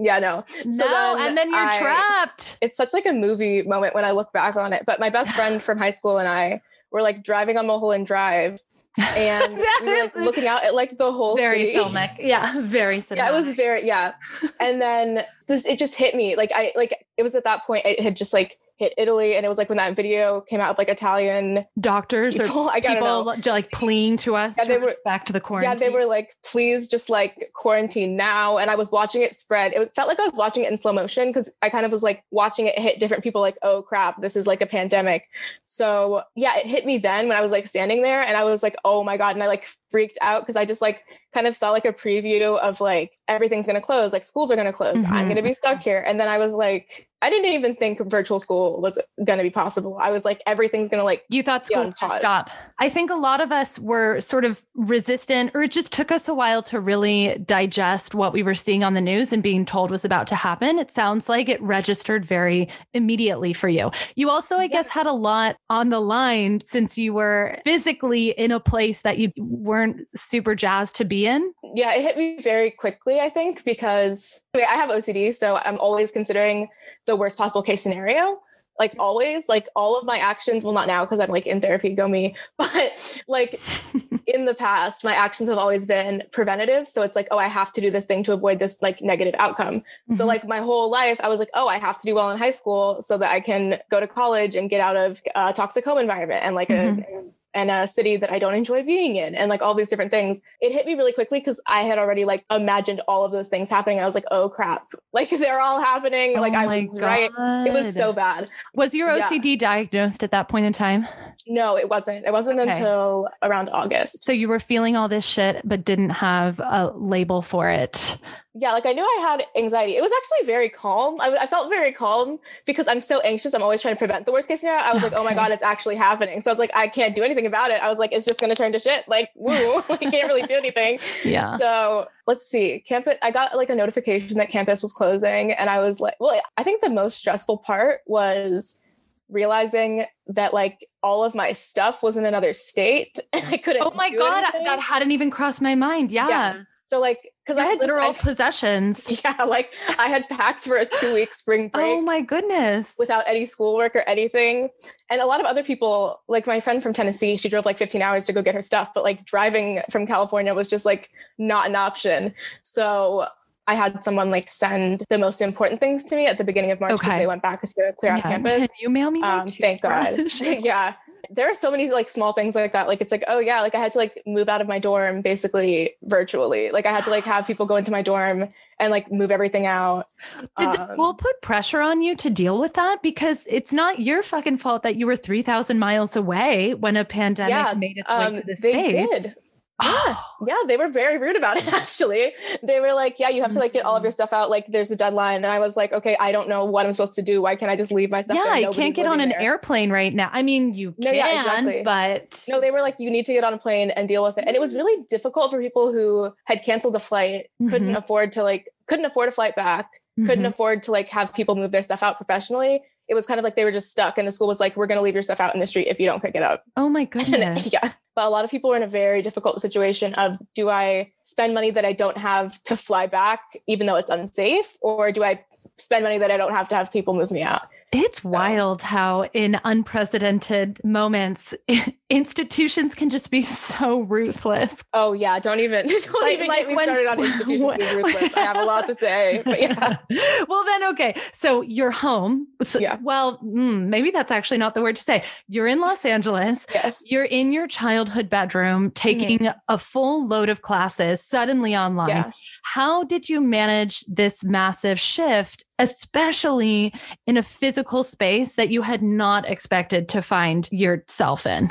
yeah, 0.00 0.18
no. 0.18 0.44
So 0.62 0.84
no, 0.84 1.16
then 1.16 1.28
and 1.28 1.36
then 1.36 1.50
you're 1.50 1.68
I, 1.68 1.78
trapped. 1.78 2.58
It's 2.60 2.76
such 2.76 2.92
like 2.92 3.06
a 3.06 3.12
movie 3.12 3.62
moment 3.62 3.94
when 3.94 4.04
I 4.04 4.12
look 4.12 4.32
back 4.32 4.56
on 4.56 4.72
it. 4.72 4.84
But 4.86 5.00
my 5.00 5.10
best 5.10 5.34
friend 5.36 5.62
from 5.62 5.78
high 5.78 5.90
school 5.90 6.18
and 6.18 6.28
I 6.28 6.62
were 6.90 7.02
like 7.02 7.22
driving 7.22 7.56
on 7.56 7.66
Mulholland 7.66 8.06
Drive 8.06 8.60
and 8.98 9.54
we 9.82 9.86
were 9.86 10.02
like 10.02 10.16
looking 10.16 10.46
out 10.46 10.64
at 10.64 10.74
like 10.74 10.98
the 10.98 11.12
whole 11.12 11.36
very 11.36 11.72
city. 11.72 11.78
filmic 11.78 12.16
yeah 12.18 12.60
very 12.60 12.98
cinematic. 12.98 13.16
yeah 13.16 13.28
it 13.28 13.32
was 13.32 13.54
very 13.54 13.86
yeah 13.86 14.14
and 14.58 14.80
then 14.82 15.22
this 15.46 15.66
it 15.66 15.78
just 15.78 15.96
hit 15.96 16.14
me 16.14 16.36
like 16.36 16.50
i 16.54 16.72
like 16.74 16.92
it 17.16 17.22
was 17.22 17.34
at 17.34 17.44
that 17.44 17.64
point 17.64 17.86
it 17.86 18.00
had 18.00 18.16
just 18.16 18.32
like 18.32 18.58
hit 18.80 18.94
Italy, 18.96 19.36
and 19.36 19.44
it 19.44 19.48
was 19.48 19.58
like 19.58 19.68
when 19.68 19.76
that 19.76 19.94
video 19.94 20.40
came 20.40 20.58
out 20.58 20.70
of 20.70 20.78
like 20.78 20.88
Italian 20.88 21.66
doctors 21.78 22.38
people, 22.38 22.62
or 22.62 22.70
I 22.72 22.80
people 22.80 23.34
like 23.46 23.70
pleading 23.72 24.16
to 24.16 24.34
us 24.34 24.54
yeah, 24.56 24.64
to 24.64 24.68
they 24.70 24.78
were, 24.78 24.94
back 25.04 25.26
to 25.26 25.34
the 25.34 25.40
quarantine. 25.40 25.70
Yeah, 25.70 25.74
they 25.78 25.90
were 25.90 26.06
like, 26.06 26.34
please 26.42 26.88
just 26.88 27.10
like 27.10 27.50
quarantine 27.52 28.16
now. 28.16 28.56
And 28.56 28.70
I 28.70 28.76
was 28.76 28.90
watching 28.90 29.20
it 29.20 29.34
spread. 29.34 29.74
It 29.74 29.94
felt 29.94 30.08
like 30.08 30.18
I 30.18 30.24
was 30.24 30.32
watching 30.34 30.64
it 30.64 30.70
in 30.70 30.78
slow 30.78 30.94
motion 30.94 31.28
because 31.28 31.54
I 31.60 31.68
kind 31.68 31.84
of 31.84 31.92
was 31.92 32.02
like 32.02 32.24
watching 32.30 32.66
it 32.66 32.78
hit 32.78 32.98
different 32.98 33.22
people. 33.22 33.42
Like, 33.42 33.58
oh 33.62 33.82
crap, 33.82 34.22
this 34.22 34.34
is 34.34 34.46
like 34.46 34.62
a 34.62 34.66
pandemic. 34.66 35.24
So 35.64 36.22
yeah, 36.34 36.56
it 36.56 36.66
hit 36.66 36.86
me 36.86 36.96
then 36.96 37.28
when 37.28 37.36
I 37.36 37.42
was 37.42 37.52
like 37.52 37.66
standing 37.66 38.00
there, 38.00 38.22
and 38.22 38.34
I 38.34 38.44
was 38.44 38.62
like, 38.62 38.76
oh 38.86 39.04
my 39.04 39.18
god, 39.18 39.36
and 39.36 39.42
I 39.42 39.46
like 39.46 39.66
freaked 39.90 40.16
out 40.22 40.40
because 40.40 40.56
I 40.56 40.64
just 40.64 40.80
like 40.80 41.04
kind 41.34 41.46
of 41.46 41.54
saw 41.54 41.70
like 41.70 41.84
a 41.84 41.92
preview 41.92 42.58
of 42.60 42.80
like 42.80 43.18
everything's 43.28 43.66
gonna 43.66 43.82
close, 43.82 44.14
like 44.14 44.24
schools 44.24 44.50
are 44.50 44.56
gonna 44.56 44.72
close. 44.72 45.04
Mm-hmm. 45.04 45.12
I'm 45.12 45.28
gonna 45.28 45.42
be 45.42 45.52
stuck 45.52 45.82
here, 45.82 46.02
and 46.06 46.18
then 46.18 46.28
I 46.28 46.38
was 46.38 46.54
like 46.54 47.09
I 47.22 47.28
didn't 47.28 47.52
even 47.52 47.74
think 47.76 48.00
virtual 48.10 48.38
school 48.38 48.80
was 48.80 48.98
going 49.24 49.38
to 49.38 49.42
be 49.42 49.50
possible. 49.50 49.98
I 50.00 50.10
was 50.10 50.24
like, 50.24 50.42
everything's 50.46 50.88
going 50.88 51.00
to 51.00 51.04
like. 51.04 51.24
You 51.28 51.42
thought 51.42 51.66
school 51.66 51.84
would 51.84 51.98
stop. 51.98 52.50
I 52.78 52.88
think 52.88 53.10
a 53.10 53.14
lot 53.14 53.40
of 53.40 53.52
us 53.52 53.78
were 53.78 54.20
sort 54.20 54.44
of 54.44 54.62
resistant, 54.74 55.50
or 55.54 55.62
it 55.62 55.70
just 55.70 55.92
took 55.92 56.10
us 56.10 56.28
a 56.28 56.34
while 56.34 56.62
to 56.64 56.80
really 56.80 57.38
digest 57.44 58.14
what 58.14 58.32
we 58.32 58.42
were 58.42 58.54
seeing 58.54 58.82
on 58.82 58.94
the 58.94 59.00
news 59.00 59.32
and 59.32 59.42
being 59.42 59.66
told 59.66 59.90
was 59.90 60.04
about 60.04 60.26
to 60.28 60.34
happen. 60.34 60.78
It 60.78 60.90
sounds 60.90 61.28
like 61.28 61.48
it 61.48 61.60
registered 61.60 62.24
very 62.24 62.68
immediately 62.94 63.52
for 63.52 63.68
you. 63.68 63.90
You 64.16 64.30
also, 64.30 64.56
I 64.56 64.62
yeah. 64.62 64.68
guess, 64.68 64.88
had 64.88 65.06
a 65.06 65.12
lot 65.12 65.56
on 65.68 65.90
the 65.90 66.00
line 66.00 66.62
since 66.64 66.96
you 66.96 67.12
were 67.12 67.58
physically 67.64 68.30
in 68.30 68.50
a 68.50 68.60
place 68.60 69.02
that 69.02 69.18
you 69.18 69.30
weren't 69.36 70.08
super 70.16 70.54
jazzed 70.54 70.96
to 70.96 71.04
be 71.04 71.26
in. 71.26 71.52
Yeah, 71.74 71.94
it 71.94 72.02
hit 72.02 72.16
me 72.16 72.40
very 72.40 72.70
quickly, 72.70 73.20
I 73.20 73.28
think, 73.28 73.64
because 73.64 74.42
I 74.54 74.60
have 74.60 74.88
OCD. 74.88 75.34
So 75.34 75.60
I'm 75.64 75.78
always 75.78 76.10
considering 76.10 76.68
the 77.10 77.16
worst 77.16 77.36
possible 77.36 77.62
case 77.62 77.82
scenario 77.82 78.38
like 78.78 78.94
always 78.98 79.48
like 79.48 79.68
all 79.76 79.98
of 79.98 80.04
my 80.04 80.16
actions 80.18 80.64
well 80.64 80.72
not 80.72 80.86
now 80.86 81.04
because 81.04 81.20
i'm 81.20 81.28
like 81.28 81.46
in 81.46 81.60
therapy 81.60 81.92
go 81.92 82.08
me 82.08 82.34
but 82.56 83.22
like 83.28 83.60
in 84.26 84.44
the 84.44 84.54
past 84.54 85.04
my 85.04 85.12
actions 85.12 85.48
have 85.48 85.58
always 85.58 85.86
been 85.86 86.22
preventative 86.30 86.88
so 86.88 87.02
it's 87.02 87.16
like 87.16 87.26
oh 87.30 87.38
i 87.38 87.46
have 87.46 87.72
to 87.72 87.80
do 87.80 87.90
this 87.90 88.04
thing 88.04 88.22
to 88.22 88.32
avoid 88.32 88.58
this 88.58 88.80
like 88.80 89.02
negative 89.02 89.34
outcome 89.38 89.80
mm-hmm. 89.80 90.14
so 90.14 90.24
like 90.24 90.46
my 90.46 90.58
whole 90.58 90.90
life 90.90 91.20
i 91.20 91.28
was 91.28 91.40
like 91.40 91.50
oh 91.54 91.68
i 91.68 91.78
have 91.78 92.00
to 92.00 92.06
do 92.06 92.14
well 92.14 92.30
in 92.30 92.38
high 92.38 92.50
school 92.50 93.02
so 93.02 93.18
that 93.18 93.30
i 93.30 93.40
can 93.40 93.78
go 93.90 94.00
to 94.00 94.06
college 94.06 94.54
and 94.54 94.70
get 94.70 94.80
out 94.80 94.96
of 94.96 95.20
a 95.34 95.52
toxic 95.52 95.84
home 95.84 95.98
environment 95.98 96.42
and 96.44 96.54
like 96.54 96.68
mm-hmm. 96.68 97.00
a 97.00 97.19
and 97.54 97.70
a 97.70 97.86
city 97.88 98.16
that 98.16 98.30
I 98.30 98.38
don't 98.38 98.54
enjoy 98.54 98.82
being 98.84 99.16
in 99.16 99.34
and 99.34 99.50
like 99.50 99.60
all 99.62 99.74
these 99.74 99.88
different 99.90 100.10
things. 100.10 100.40
It 100.60 100.72
hit 100.72 100.86
me 100.86 100.94
really 100.94 101.12
quickly 101.12 101.40
because 101.40 101.60
I 101.66 101.80
had 101.82 101.98
already 101.98 102.24
like 102.24 102.44
imagined 102.50 103.00
all 103.08 103.24
of 103.24 103.32
those 103.32 103.48
things 103.48 103.68
happening. 103.68 104.00
I 104.00 104.04
was 104.06 104.14
like, 104.14 104.24
oh 104.30 104.48
crap, 104.48 104.86
like 105.12 105.30
they're 105.30 105.60
all 105.60 105.80
happening. 105.80 106.34
Oh 106.36 106.40
like 106.40 106.54
I 106.54 106.66
was 106.66 107.00
right. 107.00 107.30
It 107.66 107.72
was 107.72 107.94
so 107.94 108.12
bad. 108.12 108.48
Was 108.74 108.94
your 108.94 109.14
Yeah. 109.16 109.28
OCD 109.28 109.58
diagnosed 109.58 110.22
at 110.22 110.30
that 110.30 110.48
point 110.48 110.66
in 110.66 110.72
time? 110.72 111.06
No, 111.48 111.76
it 111.76 111.88
wasn't. 111.88 112.26
It 112.26 112.32
wasn't 112.32 112.60
Okay. 112.60 112.70
until 112.70 113.28
around 113.42 113.70
August. 113.70 114.24
So 114.24 114.32
you 114.32 114.48
were 114.48 114.60
feeling 114.60 114.94
all 114.96 115.08
this 115.08 115.24
shit, 115.26 115.60
but 115.64 115.84
didn't 115.84 116.10
have 116.10 116.60
a 116.60 116.92
label 116.94 117.42
for 117.42 117.68
it. 117.68 118.16
Yeah, 118.54 118.72
like 118.72 118.84
I 118.84 118.92
knew 118.92 119.04
I 119.04 119.20
had 119.20 119.44
anxiety. 119.56 119.96
It 119.96 120.02
was 120.02 120.10
actually 120.10 120.44
very 120.44 120.68
calm. 120.68 121.20
I, 121.20 121.36
I 121.42 121.46
felt 121.46 121.68
very 121.68 121.92
calm 121.92 122.40
because 122.66 122.88
I'm 122.88 123.00
so 123.00 123.20
anxious. 123.20 123.54
I'm 123.54 123.62
always 123.62 123.80
trying 123.80 123.94
to 123.94 123.98
prevent 123.98 124.26
the 124.26 124.32
worst 124.32 124.48
case 124.48 124.60
scenario. 124.60 124.82
I 124.82 124.92
was 124.92 125.04
like, 125.04 125.12
oh 125.12 125.22
my 125.22 125.34
God, 125.34 125.52
it's 125.52 125.62
actually 125.62 125.94
happening. 125.94 126.40
So 126.40 126.50
I 126.50 126.52
was 126.52 126.58
like, 126.58 126.72
I 126.74 126.88
can't 126.88 127.14
do 127.14 127.22
anything 127.22 127.46
about 127.46 127.70
it. 127.70 127.80
I 127.80 127.88
was 127.88 128.00
like, 128.00 128.12
it's 128.12 128.26
just 128.26 128.40
going 128.40 128.50
to 128.50 128.56
turn 128.56 128.72
to 128.72 128.80
shit. 128.80 129.06
Like, 129.06 129.30
woo, 129.36 129.52
I 129.88 129.96
can't 129.98 130.26
really 130.26 130.42
do 130.42 130.54
anything. 130.54 130.98
Yeah. 131.24 131.58
So 131.58 132.08
let's 132.26 132.44
see. 132.44 132.80
Campus, 132.80 133.14
I 133.22 133.30
got 133.30 133.56
like 133.56 133.70
a 133.70 133.76
notification 133.76 134.38
that 134.38 134.48
campus 134.48 134.82
was 134.82 134.92
closing. 134.92 135.52
And 135.52 135.70
I 135.70 135.78
was 135.78 136.00
like, 136.00 136.14
well, 136.18 136.40
I 136.56 136.64
think 136.64 136.82
the 136.82 136.90
most 136.90 137.18
stressful 137.18 137.58
part 137.58 138.00
was 138.06 138.82
realizing 139.28 140.06
that 140.26 140.52
like 140.52 140.84
all 141.04 141.22
of 141.22 141.36
my 141.36 141.52
stuff 141.52 142.02
was 142.02 142.16
in 142.16 142.24
another 142.24 142.52
state 142.52 143.16
I 143.32 143.58
couldn't. 143.58 143.82
Oh 143.82 143.92
my 143.94 144.10
God, 144.10 144.42
anything. 144.42 144.64
that 144.64 144.80
hadn't 144.80 145.12
even 145.12 145.30
crossed 145.30 145.62
my 145.62 145.76
mind. 145.76 146.10
Yeah. 146.10 146.28
Yeah. 146.28 146.62
So 146.86 147.00
like, 147.00 147.32
because 147.50 147.58
I 147.58 147.66
had 147.66 147.78
just- 147.78 147.80
literal 147.82 148.10
I- 148.10 148.12
possessions. 148.20 149.22
yeah, 149.24 149.44
like 149.44 149.72
I 149.98 150.06
had 150.08 150.28
packed 150.28 150.64
for 150.64 150.76
a 150.76 150.86
two 150.86 151.14
week 151.14 151.32
spring 151.34 151.68
break 151.74 151.84
Oh 151.84 152.00
my 152.00 152.20
goodness. 152.20 152.94
without 152.98 153.24
any 153.26 153.46
schoolwork 153.46 153.94
or 153.96 154.02
anything. 154.08 154.70
And 155.10 155.20
a 155.20 155.26
lot 155.26 155.40
of 155.40 155.46
other 155.46 155.62
people, 155.62 156.20
like 156.28 156.46
my 156.46 156.60
friend 156.60 156.82
from 156.82 156.92
Tennessee, 156.92 157.36
she 157.36 157.48
drove 157.48 157.64
like 157.66 157.76
15 157.76 158.00
hours 158.02 158.26
to 158.26 158.32
go 158.32 158.42
get 158.42 158.54
her 158.54 158.62
stuff, 158.62 158.92
but 158.94 159.04
like 159.04 159.24
driving 159.24 159.80
from 159.90 160.06
California 160.06 160.54
was 160.54 160.68
just 160.68 160.84
like 160.84 161.08
not 161.38 161.68
an 161.68 161.76
option. 161.76 162.32
So 162.62 163.26
I 163.66 163.74
had 163.74 164.02
someone 164.02 164.30
like 164.30 164.48
send 164.48 165.04
the 165.10 165.18
most 165.18 165.40
important 165.40 165.80
things 165.80 166.02
to 166.04 166.16
me 166.16 166.26
at 166.26 166.38
the 166.38 166.44
beginning 166.44 166.70
of 166.72 166.80
March 166.80 166.92
because 166.92 167.06
Okay. 167.08 167.18
they 167.18 167.26
went 167.26 167.42
back 167.42 167.60
to 167.60 167.66
clear 167.98 168.12
out 168.12 168.18
Yeah. 168.18 168.20
campus. 168.22 168.58
Can 168.58 168.68
you 168.80 168.90
mail 168.90 169.10
me? 169.10 169.22
Um, 169.22 169.48
thank 169.48 169.80
God. 169.82 170.18
yeah. 170.40 170.94
There 171.32 171.48
are 171.50 171.54
so 171.54 171.70
many 171.70 171.90
like 171.90 172.08
small 172.08 172.32
things 172.32 172.54
like 172.56 172.72
that. 172.72 172.88
Like 172.88 173.00
it's 173.00 173.12
like, 173.12 173.22
oh 173.28 173.38
yeah, 173.38 173.60
like 173.60 173.74
I 173.74 173.78
had 173.78 173.92
to 173.92 173.98
like 173.98 174.20
move 174.26 174.48
out 174.48 174.60
of 174.60 174.66
my 174.66 174.78
dorm 174.80 175.22
basically 175.22 175.94
virtually. 176.02 176.70
Like 176.70 176.86
I 176.86 176.90
had 176.90 177.04
to 177.04 177.10
like 177.10 177.24
have 177.24 177.46
people 177.46 177.66
go 177.66 177.76
into 177.76 177.92
my 177.92 178.02
dorm 178.02 178.48
and 178.80 178.90
like 178.90 179.10
move 179.12 179.30
everything 179.30 179.64
out. 179.66 180.06
Did 180.32 180.48
the 180.56 180.80
Um, 180.82 180.88
school 180.88 181.14
put 181.14 181.40
pressure 181.40 181.80
on 181.80 182.02
you 182.02 182.16
to 182.16 182.30
deal 182.30 182.58
with 182.60 182.74
that? 182.74 183.02
Because 183.02 183.46
it's 183.48 183.72
not 183.72 184.00
your 184.00 184.22
fucking 184.22 184.58
fault 184.58 184.82
that 184.82 184.96
you 184.96 185.06
were 185.06 185.16
3,000 185.16 185.78
miles 185.78 186.16
away 186.16 186.74
when 186.74 186.96
a 186.96 187.04
pandemic 187.04 187.50
Yeah, 187.54 187.74
made 187.74 187.96
its 187.98 188.10
way 188.10 188.26
Um, 188.26 188.34
to 188.36 188.42
the 188.46 188.56
they 188.60 188.72
States. 188.72 189.22
did. 189.22 189.34
Oh, 189.82 190.26
Yeah, 190.46 190.54
they 190.66 190.78
were 190.78 190.88
very 190.88 191.18
rude 191.18 191.36
about 191.36 191.58
it 191.58 191.70
actually. 191.72 192.32
They 192.62 192.80
were 192.80 192.94
like, 192.94 193.18
yeah, 193.20 193.28
you 193.28 193.42
have 193.42 193.52
to 193.52 193.58
like 193.58 193.72
get 193.74 193.84
all 193.84 193.94
of 193.94 194.00
Mm-hmm. 194.00 194.04
your 194.06 194.12
stuff 194.12 194.32
out. 194.32 194.48
Like 194.48 194.66
there's 194.66 194.90
a 194.90 194.96
deadline. 194.96 195.36
And 195.36 195.46
I 195.46 195.58
was 195.58 195.76
like, 195.76 195.92
okay, 195.92 196.16
I 196.18 196.32
don't 196.32 196.48
know 196.48 196.64
what 196.64 196.86
I'm 196.86 196.92
supposed 196.92 197.14
to 197.14 197.22
do. 197.22 197.42
Why 197.42 197.56
can't 197.56 197.70
I 197.70 197.76
just 197.76 197.92
leave 197.92 198.10
my 198.10 198.22
stuff 198.22 198.36
yeah, 198.36 198.56
you 198.56 198.70
can't 198.70 198.94
get 198.94 199.06
on 199.06 199.20
an 199.20 199.28
there. 199.30 199.40
airplane 199.40 199.90
right 199.90 200.14
now. 200.14 200.30
I 200.32 200.42
mean, 200.42 200.72
you 200.72 200.92
No, 200.96 201.10
can, 201.10 201.14
yeah, 201.16 201.40
exactly. 201.40 201.82
but 201.84 202.42
No, 202.48 202.60
they 202.60 202.70
were 202.70 202.80
like, 202.80 202.96
you 202.98 203.10
need 203.10 203.26
to 203.26 203.32
get 203.32 203.44
on 203.44 203.52
a 203.52 203.58
plane 203.58 203.90
and 203.90 204.08
deal 204.08 204.22
with 204.22 204.38
it. 204.38 204.44
And 204.46 204.56
it 204.56 204.60
was 204.60 204.74
really 204.74 205.04
difficult 205.10 205.50
for 205.50 205.60
people 205.60 205.92
who 205.92 206.32
had 206.46 206.62
canceled 206.64 206.96
a 206.96 207.00
flight, 207.00 207.46
couldn't 207.68 207.92
Mhm. 207.92 207.96
afford 207.98 208.32
to 208.32 208.42
like, 208.42 208.66
couldn't 208.86 209.04
afford 209.04 209.28
a 209.28 209.32
flight 209.32 209.54
back, 209.56 209.90
couldn't 210.24 210.44
Mhm. 210.44 210.48
afford 210.48 210.82
to 210.84 210.90
like 210.92 211.08
have 211.10 211.34
people 211.34 211.54
move 211.56 211.70
their 211.72 211.82
stuff 211.82 212.02
out 212.02 212.16
professionally. 212.16 212.80
It 213.10 213.14
was 213.14 213.26
kind 213.26 213.38
of 213.38 213.44
like 213.44 213.56
they 213.56 213.64
were 213.64 213.72
just 213.72 213.90
stuck. 213.90 214.16
And 214.16 214.26
the 214.26 214.32
school 214.32 214.46
was 214.46 214.60
like, 214.60 214.76
we're 214.76 214.86
going 214.86 214.96
to 214.98 215.02
leave 215.02 215.14
your 215.14 215.22
stuff 215.22 215.40
out 215.40 215.52
in 215.52 215.60
the 215.60 215.66
street 215.66 215.88
if 215.88 215.98
you 216.00 216.06
don't 216.06 216.22
pick 216.22 216.34
it 216.36 216.42
up. 216.42 216.64
oh 216.76 216.88
my 216.88 217.00
And, 217.10 217.10
goodness. 217.10 217.72
yeah. 217.72 217.92
But 218.14 218.26
a 218.26 218.30
lot 218.30 218.44
of 218.44 218.50
people 218.50 218.70
were 218.70 218.76
in 218.76 218.82
a 218.82 218.86
very 218.86 219.20
difficult 219.20 219.60
situation 219.60 220.14
of 220.14 220.38
do 220.54 220.70
I 220.70 221.12
spend 221.24 221.52
money 221.52 221.70
that 221.70 221.84
I 221.84 221.92
don't 221.92 222.16
have 222.18 222.62
to 222.64 222.76
fly 222.76 223.06
back, 223.06 223.42
even 223.66 223.86
though 223.86 223.96
it's 223.96 224.10
unsafe, 224.10 224.76
or 224.80 225.10
do 225.12 225.24
I 225.24 225.44
spend 225.76 226.04
money 226.04 226.18
that 226.18 226.30
I 226.30 226.36
don't 226.36 226.52
have 226.52 226.68
to 226.70 226.74
have 226.76 226.92
people 226.92 227.14
move 227.14 227.30
me 227.30 227.42
out? 227.42 227.62
It's 227.92 228.22
wild 228.22 228.82
how, 228.82 229.24
in 229.32 229.60
unprecedented 229.64 230.80
moments, 230.84 231.54
institutions 232.10 232.94
can 232.94 233.08
just 233.08 233.30
be 233.30 233.42
so 233.42 234.00
ruthless. 234.00 234.84
Oh 234.92 235.12
yeah, 235.12 235.38
don't 235.38 235.60
even 235.60 235.86
don't 235.88 236.22
Like- 236.22 236.32
even 236.34 236.48
like 236.48 236.58
get 236.58 236.68
me 236.68 236.76
when- 236.76 236.84
started 236.86 237.06
on 237.06 237.18
institutions 237.24 237.62
when- 237.64 237.78
being 237.78 237.96
ruthless. 237.96 238.34
I 238.36 238.40
have 238.40 238.56
a 238.56 238.64
lot 238.64 238.86
to 238.88 238.94
say, 238.94 239.42
but 239.44 239.60
yeah. 239.60 239.96
well, 240.48 240.64
then, 240.64 240.84
okay. 240.90 241.14
So 241.32 241.62
you're 241.62 241.90
home. 241.92 242.48
So, 242.62 242.78
Yeah. 242.80 242.98
Well, 243.02 243.38
mm, 243.38 243.86
maybe 243.86 244.10
that's 244.10 244.30
actually 244.30 244.58
not 244.58 244.74
the 244.74 244.82
word 244.82 244.96
to 244.96 245.02
say. 245.02 245.22
You're 245.48 245.66
in 245.68 245.80
Los 245.80 246.04
Angeles. 246.04 246.66
Yes. 246.74 247.02
You're 247.10 247.24
in 247.24 247.52
your 247.52 247.66
childhood 247.68 248.28
bedroom 248.28 248.90
taking 248.90 249.48
a 249.68 249.78
full 249.78 250.26
load 250.26 250.48
of 250.48 250.62
classes 250.62 251.22
suddenly 251.24 251.76
online. 251.76 252.08
Yeah. 252.08 252.30
How 252.62 253.04
did 253.04 253.28
you 253.28 253.40
manage 253.40 254.00
this 254.06 254.44
massive 254.44 254.98
shift, 255.00 255.64
especially 255.78 256.92
in 257.26 257.36
a 257.36 257.42
physical 257.42 258.02
space 258.02 258.56
that 258.56 258.70
you 258.70 258.82
had 258.82 259.02
not 259.02 259.48
expected 259.48 260.08
to 260.10 260.22
find 260.22 260.68
yourself 260.72 261.46
in? 261.46 261.70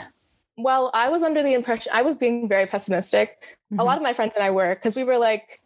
Well, 0.62 0.92
I 0.94 1.10
was 1.10 1.24
under 1.24 1.42
the 1.42 1.54
impression 1.54 1.92
I 1.94 2.02
was 2.02 2.16
being 2.16 2.48
very 2.50 2.66
pessimistic. 2.66 3.38
Mm-hmm. 3.72 3.80
A 3.80 3.84
lot 3.84 3.98
of 3.98 4.04
my 4.04 4.14
friends 4.14 4.34
and 4.36 4.44
I 4.44 4.52
were 4.52 4.76
because 4.76 4.96
we 4.96 5.04
were 5.04 5.18
like 5.18 5.58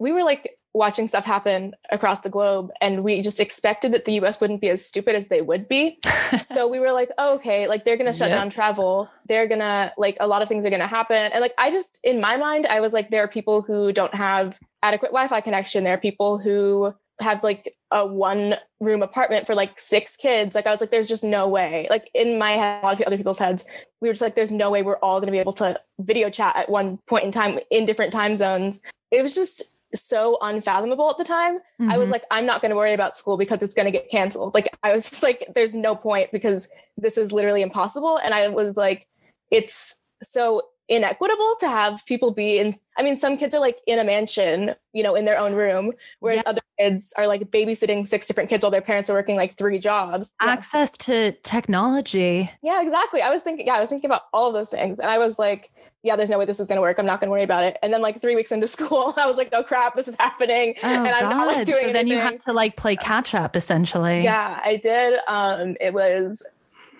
we 0.00 0.12
were 0.12 0.22
like 0.22 0.54
watching 0.74 1.08
stuff 1.08 1.24
happen 1.24 1.74
across 1.90 2.20
the 2.20 2.30
globe 2.30 2.70
and 2.80 3.02
we 3.02 3.20
just 3.20 3.40
expected 3.40 3.90
that 3.92 4.04
the 4.04 4.12
US 4.20 4.40
wouldn't 4.40 4.60
be 4.60 4.68
as 4.68 4.84
stupid 4.86 5.16
as 5.16 5.26
they 5.26 5.42
would 5.42 5.66
be. 5.66 5.98
so 6.54 6.68
we 6.68 6.78
were 6.78 6.92
like, 6.92 7.10
oh, 7.18 7.34
okay, 7.34 7.66
like 7.66 7.84
they're 7.84 7.96
gonna 7.96 8.12
shut 8.12 8.28
Yep. 8.28 8.38
down 8.38 8.50
travel. 8.50 9.10
They're 9.26 9.48
gonna 9.48 9.92
like 9.98 10.16
a 10.20 10.28
lot 10.28 10.40
of 10.40 10.48
things 10.48 10.64
are 10.64 10.70
gonna 10.70 10.86
happen. 10.86 11.30
And 11.32 11.40
like 11.40 11.54
I 11.58 11.72
just 11.72 11.98
in 12.04 12.20
my 12.20 12.36
mind, 12.36 12.66
I 12.66 12.78
was 12.80 12.92
like, 12.92 13.10
there 13.10 13.24
are 13.24 13.28
people 13.28 13.62
who 13.62 13.92
don't 13.92 14.14
have 14.14 14.60
adequate 14.84 15.08
Wi-Fi 15.08 15.40
connection. 15.40 15.82
There 15.82 15.94
are 15.94 15.98
people 15.98 16.38
who 16.38 16.94
have 17.20 17.42
like 17.42 17.74
a 17.90 18.06
one 18.06 18.54
room 18.80 19.02
apartment 19.02 19.46
for 19.46 19.54
like 19.54 19.78
six 19.78 20.16
kids. 20.16 20.54
Like 20.54 20.66
I 20.66 20.70
was 20.70 20.80
like, 20.80 20.90
there's 20.90 21.08
just 21.08 21.24
no 21.24 21.48
way. 21.48 21.86
Like 21.90 22.10
in 22.14 22.38
my 22.38 22.52
head, 22.52 22.82
a 22.82 22.86
lot 22.86 22.94
of 23.00 23.06
other 23.06 23.16
people's 23.16 23.38
heads, 23.38 23.64
we 24.00 24.08
were 24.08 24.12
just 24.12 24.22
like, 24.22 24.36
there's 24.36 24.52
no 24.52 24.70
way 24.70 24.82
we're 24.82 24.98
all 24.98 25.20
gonna 25.20 25.32
be 25.32 25.38
able 25.38 25.52
to 25.54 25.78
video 25.98 26.30
chat 26.30 26.54
at 26.56 26.68
one 26.68 26.98
point 27.08 27.24
in 27.24 27.30
time 27.32 27.58
in 27.70 27.86
different 27.86 28.12
time 28.12 28.34
zones. 28.34 28.80
It 29.10 29.22
was 29.22 29.34
just 29.34 29.62
so 29.94 30.36
unfathomable 30.42 31.08
at 31.10 31.16
the 31.16 31.24
time. 31.24 31.58
I 31.88 31.96
was 31.96 32.08
Mhm. 32.08 32.12
like, 32.12 32.24
I'm 32.30 32.44
not 32.44 32.60
going 32.60 32.68
to 32.68 32.76
worry 32.76 32.92
about 32.92 33.16
school 33.16 33.38
because 33.38 33.62
it's 33.62 33.72
going 33.72 33.86
to 33.86 33.90
get 33.90 34.10
canceled. 34.10 34.52
Like, 34.52 34.68
I 34.82 34.92
was 34.92 35.04
just 35.10 35.22
like, 35.22 35.48
there's 35.54 35.74
no 35.74 35.96
point 35.96 36.30
because 36.30 36.68
this 36.98 37.16
is 37.16 37.32
literally 37.32 37.62
impossible. 37.62 38.18
And 38.22 38.34
I 38.34 38.48
was 38.48 38.76
like, 38.76 39.06
it's 39.50 40.02
so 40.22 40.60
inequitable 40.88 41.54
to 41.60 41.68
have 41.68 42.04
people 42.06 42.30
be 42.32 42.58
in. 42.58 42.72
I 42.96 43.02
mean, 43.02 43.18
some 43.18 43.36
kids 43.36 43.54
are 43.54 43.60
like 43.60 43.78
in 43.86 43.98
a 43.98 44.04
mansion, 44.04 44.74
you 44.92 45.02
know, 45.02 45.14
in 45.14 45.24
their 45.26 45.38
own 45.38 45.52
room, 45.54 45.92
whereas 46.20 46.38
Yeah. 46.38 46.50
other 46.50 46.60
kids 46.78 47.12
are 47.18 47.26
like 47.26 47.42
babysitting 47.50 48.06
six 48.06 48.26
different 48.26 48.48
kids 48.48 48.62
while 48.64 48.70
their 48.70 48.80
parents 48.80 49.10
are 49.10 49.14
working 49.14 49.36
like 49.36 49.56
three 49.56 49.78
jobs. 49.78 50.32
Yeah. 50.42 50.50
access 50.50 50.90
to 50.98 51.32
technology. 51.42 52.50
Yeah, 52.62 52.82
exactly. 52.82 53.20
I 53.22 53.30
was 53.30 53.42
thinking, 53.42 53.66
yeah, 53.66 53.74
I 53.74 53.80
was 53.80 53.90
thinking 53.90 54.08
about 54.08 54.22
all 54.32 54.48
of 54.48 54.54
those 54.54 54.70
things. 54.70 54.98
And 54.98 55.10
I 55.10 55.18
was 55.18 55.38
like, 55.38 55.70
yeah, 56.02 56.16
there's 56.16 56.30
no 56.30 56.38
way 56.38 56.44
this 56.44 56.60
is 56.60 56.68
going 56.68 56.76
to 56.76 56.82
work. 56.82 56.98
I'm 56.98 57.06
not 57.06 57.20
going 57.20 57.28
to 57.28 57.32
worry 57.32 57.42
about 57.42 57.64
it. 57.64 57.76
And 57.82 57.92
then 57.92 58.00
like 58.00 58.20
three 58.20 58.34
weeks 58.36 58.52
into 58.52 58.66
school, 58.76 59.12
I 59.16 59.26
was 59.26 59.36
like, 59.36 59.50
oh 59.52 59.62
crap, 59.62 59.94
this 59.94 60.08
is 60.08 60.16
happening. 60.18 60.74
Oh, 60.82 60.86
and 60.88 61.08
I'm 61.08 61.28
not 61.28 61.46
like 61.48 61.56
God. 61.58 61.66
doing 61.66 61.86
so 61.88 61.92
then 61.92 62.06
you 62.06 62.14
anything. 62.18 62.32
had 62.32 62.40
to 62.42 62.52
like 62.52 62.76
play 62.76 62.96
catch 62.96 63.34
up 63.34 63.56
essentially. 63.56 64.22
Yeah, 64.22 64.60
I 64.64 64.76
did. 64.76 65.18
Um, 65.28 65.76
it 65.80 65.92
was 65.92 66.46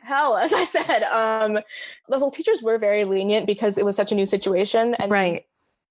hell, 0.09 0.37
as 0.37 0.53
I 0.53 0.65
said. 0.65 1.03
Um, 1.05 1.59
the 2.09 2.31
teachers 2.31 2.63
were 2.63 2.79
very 2.79 3.05
lenient 3.05 3.47
because 3.47 3.79
it 3.79 3.85
was 3.85 3.95
such 3.97 4.11
a 4.13 4.15
new 4.15 4.27
situation. 4.27 4.95
And 4.95 5.11
Right. 5.11 5.45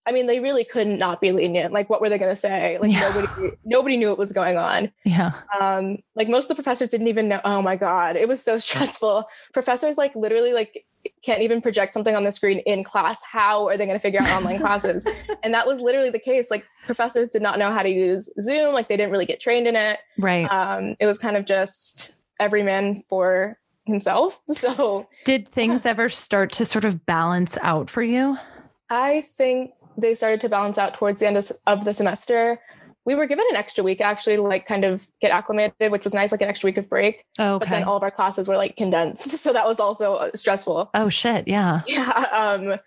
I 0.06 0.14
mean, 0.14 0.28
they 0.28 0.40
really 0.40 0.64
couldn't 0.64 1.00
not 1.00 1.20
be 1.20 1.34
lenient. 1.34 1.74
Like, 1.74 1.90
what 1.90 2.00
were 2.00 2.08
they 2.08 2.18
going 2.18 2.32
to 2.32 2.36
say? 2.36 2.78
Like, 2.80 2.94
Yeah. 2.94 3.10
nobody, 3.10 3.58
nobody 3.66 3.98
knew 3.98 4.08
what 4.10 4.18
was 4.18 4.32
going 4.32 4.56
on. 4.58 4.90
Yeah. 5.04 5.34
Um, 5.60 5.98
like 6.16 6.30
most 6.30 6.46
of 6.46 6.56
the 6.56 6.64
professors 6.64 6.90
didn't 6.90 7.10
even 7.10 7.28
know. 7.28 7.42
Oh 7.44 7.62
my 7.62 7.76
god, 7.76 8.16
it 8.16 8.28
was 8.28 8.42
so 8.42 8.58
stressful. 8.68 9.26
Professors 9.54 9.98
like 9.98 10.16
literally 10.16 10.54
like 10.54 10.86
can't 11.24 11.42
even 11.42 11.62
project 11.62 11.94
something 11.94 12.16
on 12.16 12.24
the 12.24 12.32
screen 12.32 12.60
in 12.60 12.84
class. 12.86 13.22
How 13.22 13.68
are 13.68 13.76
they 13.78 13.86
going 13.86 13.98
to 13.98 14.02
figure 14.02 14.22
out 14.22 14.30
online 14.30 14.60
classes? 14.60 15.06
And 15.44 15.54
that 15.54 15.68
was 15.68 15.80
literally 15.82 16.10
the 16.10 16.20
case. 16.20 16.50
Like 16.52 16.66
professors 16.86 17.30
did 17.30 17.42
not 17.42 17.60
know 17.60 17.72
how 17.72 17.82
to 17.84 17.90
use 17.90 18.30
Zoom. 18.42 18.74
Like 18.74 18.88
they 18.90 18.98
didn't 18.98 19.12
really 19.12 19.26
get 19.26 19.40
trained 19.40 19.68
in 19.68 19.76
it. 19.76 20.00
Right. 20.18 20.46
Um, 20.52 20.96
it 21.00 21.06
was 21.06 21.18
kind 21.20 21.38
of 21.38 21.46
just 21.46 22.16
every 22.40 22.64
man 22.64 23.04
for 23.10 23.58
himself. 23.88 24.42
So 24.52 25.08
Did 25.26 25.48
things 25.48 25.86
ever 25.86 26.10
start 26.10 26.52
to 26.54 26.66
sort 26.66 26.86
of 26.86 27.06
balance 27.06 27.58
out 27.62 27.90
for 27.90 28.02
you? 28.04 28.38
I 28.90 29.22
think 29.22 29.72
they 29.98 30.16
started 30.16 30.42
to 30.42 30.50
balance 30.50 30.78
out 30.78 30.94
towards 30.94 31.20
the 31.20 31.28
end 31.28 31.38
of, 31.38 31.52
of 31.66 31.86
the 31.86 31.94
semester. 31.94 32.60
We 33.06 33.16
were 33.16 33.26
given 33.26 33.46
an 33.50 33.56
extra 33.56 33.84
week 33.84 34.02
actually 34.02 34.38
like 34.38 34.66
kind 34.66 34.84
of 34.84 35.08
get 35.22 35.32
acclimated, 35.32 35.92
which 35.92 36.04
was 36.04 36.14
nice, 36.14 36.32
like 36.32 36.42
an 36.42 36.50
extra 36.50 36.68
week 36.68 36.78
of 36.78 36.90
break. 36.90 37.24
Okay. 37.40 37.58
But 37.60 37.70
then 37.70 37.84
all 37.84 37.98
of 37.98 38.04
our 38.04 38.12
classes 38.12 38.48
were 38.48 38.58
like 38.58 38.76
condensed. 38.76 39.30
So 39.44 39.54
that 39.54 39.66
was 39.66 39.80
also 39.80 40.16
uh, 40.16 40.32
stressful. 40.36 40.90
oh 40.94 41.10
shit. 41.10 41.48
Yeah. 41.48 41.82
Yeah. 41.88 42.26
Um, 42.36 42.80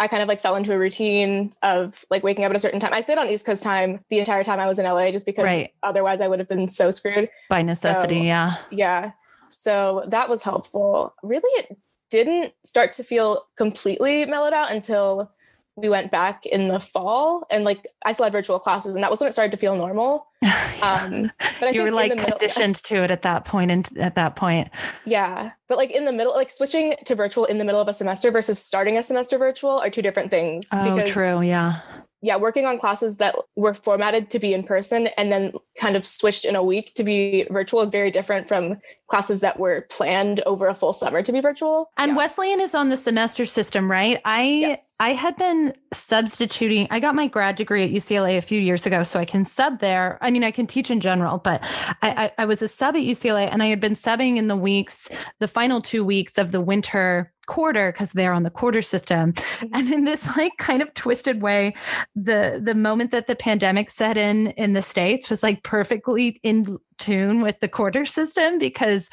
I 0.00 0.06
kind 0.06 0.22
of 0.22 0.28
like 0.28 0.38
fell 0.38 0.54
into 0.54 0.72
a 0.72 0.78
routine 0.78 1.52
of 1.62 2.04
like 2.08 2.22
waking 2.22 2.44
up 2.44 2.50
at 2.50 2.56
a 2.56 2.60
certain 2.60 2.78
time. 2.78 2.94
I 2.94 3.00
stayed 3.00 3.18
on 3.18 3.28
East 3.28 3.44
Coast 3.44 3.64
time 3.64 3.98
the 4.10 4.20
entire 4.20 4.44
time 4.44 4.60
I 4.60 4.66
was 4.68 4.78
in 4.78 4.84
LA 4.84 5.10
just 5.10 5.26
because 5.26 5.44
Right. 5.44 5.72
otherwise 5.82 6.20
I 6.20 6.28
would 6.28 6.38
have 6.38 6.46
been 6.48 6.68
so 6.68 6.92
screwed. 6.92 7.28
By 7.48 7.62
necessity. 7.62 8.18
So- 8.18 8.22
yeah. 8.22 8.56
Yeah. 8.70 9.10
So 9.50 10.04
that 10.08 10.28
was 10.28 10.42
helpful. 10.42 11.14
Really, 11.22 11.50
it, 11.62 11.76
didn't 12.10 12.54
start 12.64 12.92
to 12.94 13.04
feel 13.04 13.46
completely 13.56 14.24
mellowed 14.24 14.52
out 14.52 14.72
until 14.72 15.30
we 15.76 15.88
went 15.88 16.10
back 16.10 16.44
in 16.44 16.66
the 16.68 16.80
fall 16.80 17.46
and 17.50 17.64
like 17.64 17.86
I 18.04 18.10
still 18.10 18.24
had 18.24 18.32
virtual 18.32 18.58
classes 18.58 18.96
and 18.96 19.04
that 19.04 19.12
was 19.12 19.20
when 19.20 19.28
it 19.28 19.32
started 19.32 19.52
to 19.52 19.58
feel 19.58 19.76
normal. 19.76 20.26
Um, 20.80 21.32
but 21.58 21.70
I 21.70 21.70
you 21.70 21.82
were 21.82 21.90
like 21.90 22.16
conditioned 22.16 22.76
to 22.84 23.02
it 23.02 23.10
at 23.10 23.22
that 23.22 23.44
point. 23.44 23.68
point 23.68 23.88
and 23.88 23.98
at 23.98 24.14
that 24.14 24.36
point. 24.36 24.70
Yeah. 25.04 25.50
But 25.68 25.76
like 25.76 25.90
in 25.90 26.04
the 26.04 26.12
middle, 26.12 26.36
like 26.36 26.50
switching 26.50 26.94
to 27.04 27.16
virtual 27.16 27.46
in 27.46 27.58
the 27.58 27.64
middle 27.64 27.80
of 27.80 27.88
a 27.88 27.94
semester 27.94 28.30
versus 28.30 28.60
starting 28.60 28.96
a 28.96 29.02
semester 29.02 29.38
virtual 29.38 29.80
are 29.80 29.90
two 29.90 30.02
different 30.02 30.30
things. 30.30 30.68
Oh, 30.72 30.94
because, 30.94 31.10
true. 31.10 31.42
Yeah 31.42 31.80
yeah, 32.20 32.36
working 32.36 32.66
on 32.66 32.78
classes 32.78 33.18
that 33.18 33.36
were 33.54 33.74
formatted 33.74 34.28
to 34.30 34.38
be 34.40 34.52
in 34.52 34.64
person 34.64 35.08
and 35.16 35.30
then 35.30 35.52
kind 35.80 35.96
of 35.96 36.04
switched 36.04 36.44
in 36.44 36.56
a 36.56 36.64
week 36.64 36.92
to 36.94 37.04
be 37.04 37.46
virtual 37.50 37.80
is 37.82 37.90
very 37.90 38.10
different 38.10 38.48
from 38.48 38.76
classes 39.06 39.40
that 39.40 39.58
were 39.58 39.86
planned 39.88 40.40
over 40.40 40.66
a 40.66 40.74
full 40.74 40.92
summer 40.92 41.22
to 41.22 41.32
be 41.32 41.40
virtual. 41.40 41.90
And 41.96 42.10
yeah. 42.10 42.16
Wesleyan 42.16 42.60
is 42.60 42.74
on 42.74 42.88
the 42.88 42.96
semester 42.96 43.46
system, 43.46 43.88
right? 43.88 44.20
I 44.24 44.42
yes. 44.42 44.96
I 44.98 45.12
had 45.12 45.36
been 45.36 45.74
substituting. 45.92 46.88
I 46.90 46.98
got 46.98 47.14
my 47.14 47.28
grad 47.28 47.54
degree 47.54 47.84
at 47.84 47.90
UCLA 47.90 48.36
a 48.36 48.42
few 48.42 48.60
years 48.60 48.84
ago, 48.84 49.04
so 49.04 49.20
I 49.20 49.24
can 49.24 49.44
sub 49.44 49.80
there. 49.80 50.18
I 50.20 50.32
mean, 50.32 50.42
I 50.42 50.50
can 50.50 50.66
teach 50.66 50.90
in 50.90 51.00
general, 51.00 51.38
but 51.38 51.62
I, 52.02 52.24
I, 52.24 52.32
I 52.38 52.44
was 52.46 52.62
a 52.62 52.68
sub 52.68 52.96
at 52.96 53.02
UCLA, 53.02 53.48
and 53.50 53.62
I 53.62 53.66
had 53.66 53.80
been 53.80 53.94
subbing 53.94 54.38
in 54.38 54.48
the 54.48 54.56
weeks, 54.56 55.08
the 55.38 55.48
final 55.48 55.80
two 55.80 56.04
weeks 56.04 56.36
of 56.36 56.50
the 56.50 56.60
winter 56.60 57.32
quarter 57.48 57.90
because 57.90 58.12
they're 58.12 58.34
on 58.34 58.44
the 58.44 58.50
quarter 58.50 58.82
system 58.82 59.32
mm-hmm. 59.32 59.66
and 59.74 59.92
in 59.92 60.04
this 60.04 60.36
like 60.36 60.56
kind 60.58 60.82
of 60.82 60.92
twisted 60.94 61.42
way 61.42 61.74
the 62.14 62.60
the 62.62 62.74
moment 62.74 63.10
that 63.10 63.26
the 63.26 63.34
pandemic 63.34 63.90
set 63.90 64.16
in 64.16 64.48
in 64.52 64.74
the 64.74 64.82
states 64.82 65.28
was 65.28 65.42
like 65.42 65.62
perfectly 65.64 66.38
in 66.44 66.78
tune 66.98 67.40
with 67.40 67.60
the 67.60 67.68
quarter 67.68 68.04
system 68.04 68.58
because 68.58 69.08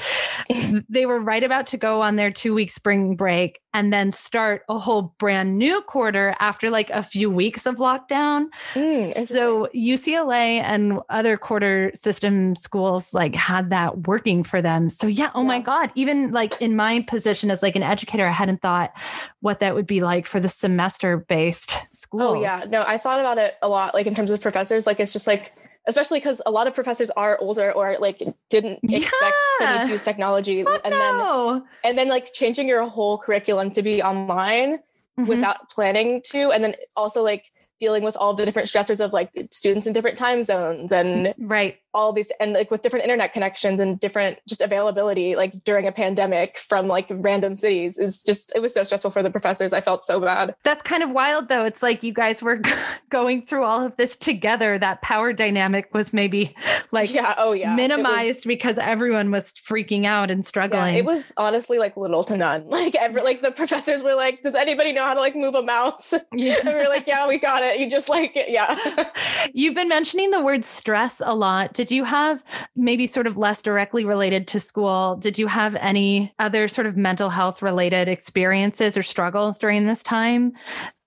they 0.89 1.05
were 1.05 1.19
right 1.19 1.43
about 1.43 1.67
to 1.67 1.77
go 1.77 2.01
on 2.01 2.15
their 2.15 2.31
two 2.31 2.53
week 2.53 2.71
spring 2.71 3.15
break 3.15 3.59
and 3.75 3.91
then 3.91 4.09
start 4.09 4.63
a 4.69 4.79
whole 4.79 5.13
brand 5.19 5.57
new 5.57 5.81
quarter 5.81 6.33
after 6.39 6.69
like 6.69 6.89
a 6.91 7.03
few 7.03 7.29
weeks 7.29 7.65
of 7.65 7.75
lockdown. 7.75 8.45
Mm, 8.73 9.27
so 9.27 9.67
UCLA 9.75 10.61
and 10.61 10.99
other 11.09 11.35
quarter 11.35 11.91
system 11.93 12.55
schools 12.55 13.13
like 13.13 13.35
had 13.35 13.71
that 13.71 14.07
working 14.07 14.43
for 14.43 14.61
them. 14.61 14.89
So 14.89 15.07
yeah, 15.07 15.29
oh 15.35 15.41
yeah. 15.41 15.47
my 15.47 15.59
God, 15.59 15.91
even 15.95 16.31
like 16.31 16.61
in 16.61 16.77
my 16.77 17.01
position 17.01 17.51
as 17.51 17.61
like 17.61 17.75
an 17.75 17.83
educator, 17.83 18.25
I 18.25 18.31
hadn't 18.31 18.61
thought 18.61 18.97
what 19.41 19.59
that 19.59 19.75
would 19.75 19.87
be 19.87 20.01
like 20.01 20.25
for 20.25 20.39
the 20.39 20.47
semester 20.47 21.17
based 21.17 21.77
schools. 21.91 22.23
Oh 22.23 22.41
yeah, 22.41 22.63
no, 22.69 22.83
I 22.87 22.97
thought 22.97 23.19
about 23.19 23.37
it 23.37 23.55
a 23.61 23.67
lot, 23.67 23.93
like 23.93 24.07
in 24.07 24.15
terms 24.15 24.31
of 24.31 24.39
professors, 24.39 24.87
like 24.87 25.01
it's 25.01 25.11
just 25.11 25.27
like 25.27 25.53
especially 25.87 26.19
because 26.19 26.41
a 26.45 26.51
lot 26.51 26.67
of 26.67 26.73
professors 26.73 27.09
are 27.11 27.37
older 27.39 27.71
or 27.71 27.97
like 27.99 28.21
didn't 28.49 28.79
expect 28.83 29.35
yeah. 29.59 29.83
to 29.83 29.89
use 29.89 30.03
technology 30.03 30.59
and 30.59 30.67
no. 30.85 31.53
then 31.53 31.63
and 31.83 31.97
then 31.97 32.09
like 32.09 32.31
changing 32.33 32.67
your 32.67 32.87
whole 32.87 33.17
curriculum 33.17 33.71
to 33.71 33.81
be 33.81 34.01
online 34.01 34.77
mm-hmm. 34.77 35.25
without 35.25 35.69
planning 35.69 36.21
to 36.25 36.51
and 36.51 36.63
then 36.63 36.75
also 36.95 37.23
like 37.23 37.51
dealing 37.79 38.03
with 38.03 38.15
all 38.17 38.33
the 38.33 38.45
different 38.45 38.67
stressors 38.67 39.03
of 39.03 39.13
like 39.13 39.29
students 39.51 39.85
in 39.85 39.93
different 39.93 40.17
time 40.17 40.43
zones 40.43 40.91
and 40.91 41.33
right 41.37 41.77
all 41.95 42.11
these 42.11 42.31
and 42.39 42.51
like 42.51 42.69
with 42.69 42.81
different 42.81 43.03
internet 43.03 43.31
connections 43.33 43.79
and 43.79 43.99
different 43.99 44.37
just 44.47 44.61
availability 44.61 45.35
like 45.35 45.63
during 45.63 45.87
a 45.87 45.91
pandemic 45.91 46.57
from 46.57 46.87
like 46.87 47.07
random 47.09 47.55
cities 47.55 47.97
is 47.97 48.21
just 48.21 48.51
it 48.53 48.59
was 48.59 48.73
so 48.73 48.83
stressful 48.83 49.11
for 49.11 49.23
the 49.23 49.31
professors. 49.31 49.73
I 49.73 49.79
felt 49.81 50.03
so 50.03 50.19
bad. 50.19 50.55
That's 50.63 50.83
kind 50.83 51.01
of 51.01 51.11
wild 51.11 51.47
though. 51.47 51.63
It's 51.63 51.81
like 51.81 52.03
you 52.03 52.13
guys 52.13 52.43
were 52.43 52.61
going 53.09 53.45
through 53.45 53.63
all 53.63 53.83
of 53.83 53.95
this 53.95 54.15
together. 54.15 54.77
That 54.77 55.01
power 55.01 55.31
dynamic 55.33 55.93
was 55.93 56.13
maybe 56.13 56.53
like 56.91 57.13
yeah. 57.13 57.33
Oh 57.37 57.53
yeah. 57.53 57.75
Minimized 57.75 58.39
was, 58.39 58.45
because 58.45 58.77
everyone 58.77 59.31
was 59.31 59.53
freaking 59.53 60.05
out 60.05 60.29
and 60.29 60.45
struggling. 60.45 60.95
yeah, 60.95 60.99
it 60.99 61.05
was 61.05 61.33
honestly 61.37 61.79
like 61.79 61.95
little 61.97 62.23
to 62.25 62.37
none. 62.37 62.65
Like 62.75 62.95
ever 62.95 63.21
like 63.21 63.41
the 63.41 63.51
professors 63.51 64.03
were 64.03 64.15
like 64.15 64.41
does 64.43 64.53
anybody 64.53 64.91
know 64.91 65.03
how 65.05 65.13
to 65.13 65.19
like 65.21 65.35
move 65.35 65.55
a 65.55 65.63
mouse? 65.63 66.13
Yeah. 66.35 66.57
and 66.59 66.67
we 66.67 66.75
were 66.75 66.89
like 66.89 67.07
yeah 67.07 67.25
we 67.27 67.37
got 67.37 67.63
it. 67.63 67.79
You 67.79 67.89
just 67.89 68.09
like 68.09 68.33
yeah. 68.35 69.09
You've 69.53 69.75
been 69.75 69.87
mentioning 69.87 70.31
the 70.31 70.41
word 70.41 70.65
stress 70.65 71.21
a 71.23 71.33
lot. 71.33 71.73
Did 71.73 71.84
you 71.91 72.03
have 72.03 72.43
maybe 72.75 73.07
sort 73.07 73.27
of 73.27 73.37
less 73.37 73.61
directly 73.61 74.05
related 74.05 74.47
to 74.49 74.59
school? 74.59 75.17
Did 75.17 75.37
you 75.37 75.47
have 75.47 75.75
any 75.75 76.33
other 76.39 76.67
sort 76.67 76.87
of 76.87 76.97
mental 76.97 77.29
health 77.29 77.61
related 77.61 78.07
experiences 78.07 78.97
or 78.97 79.03
struggles 79.03 79.57
during 79.57 79.85
this 79.85 80.03
time? 80.03 80.53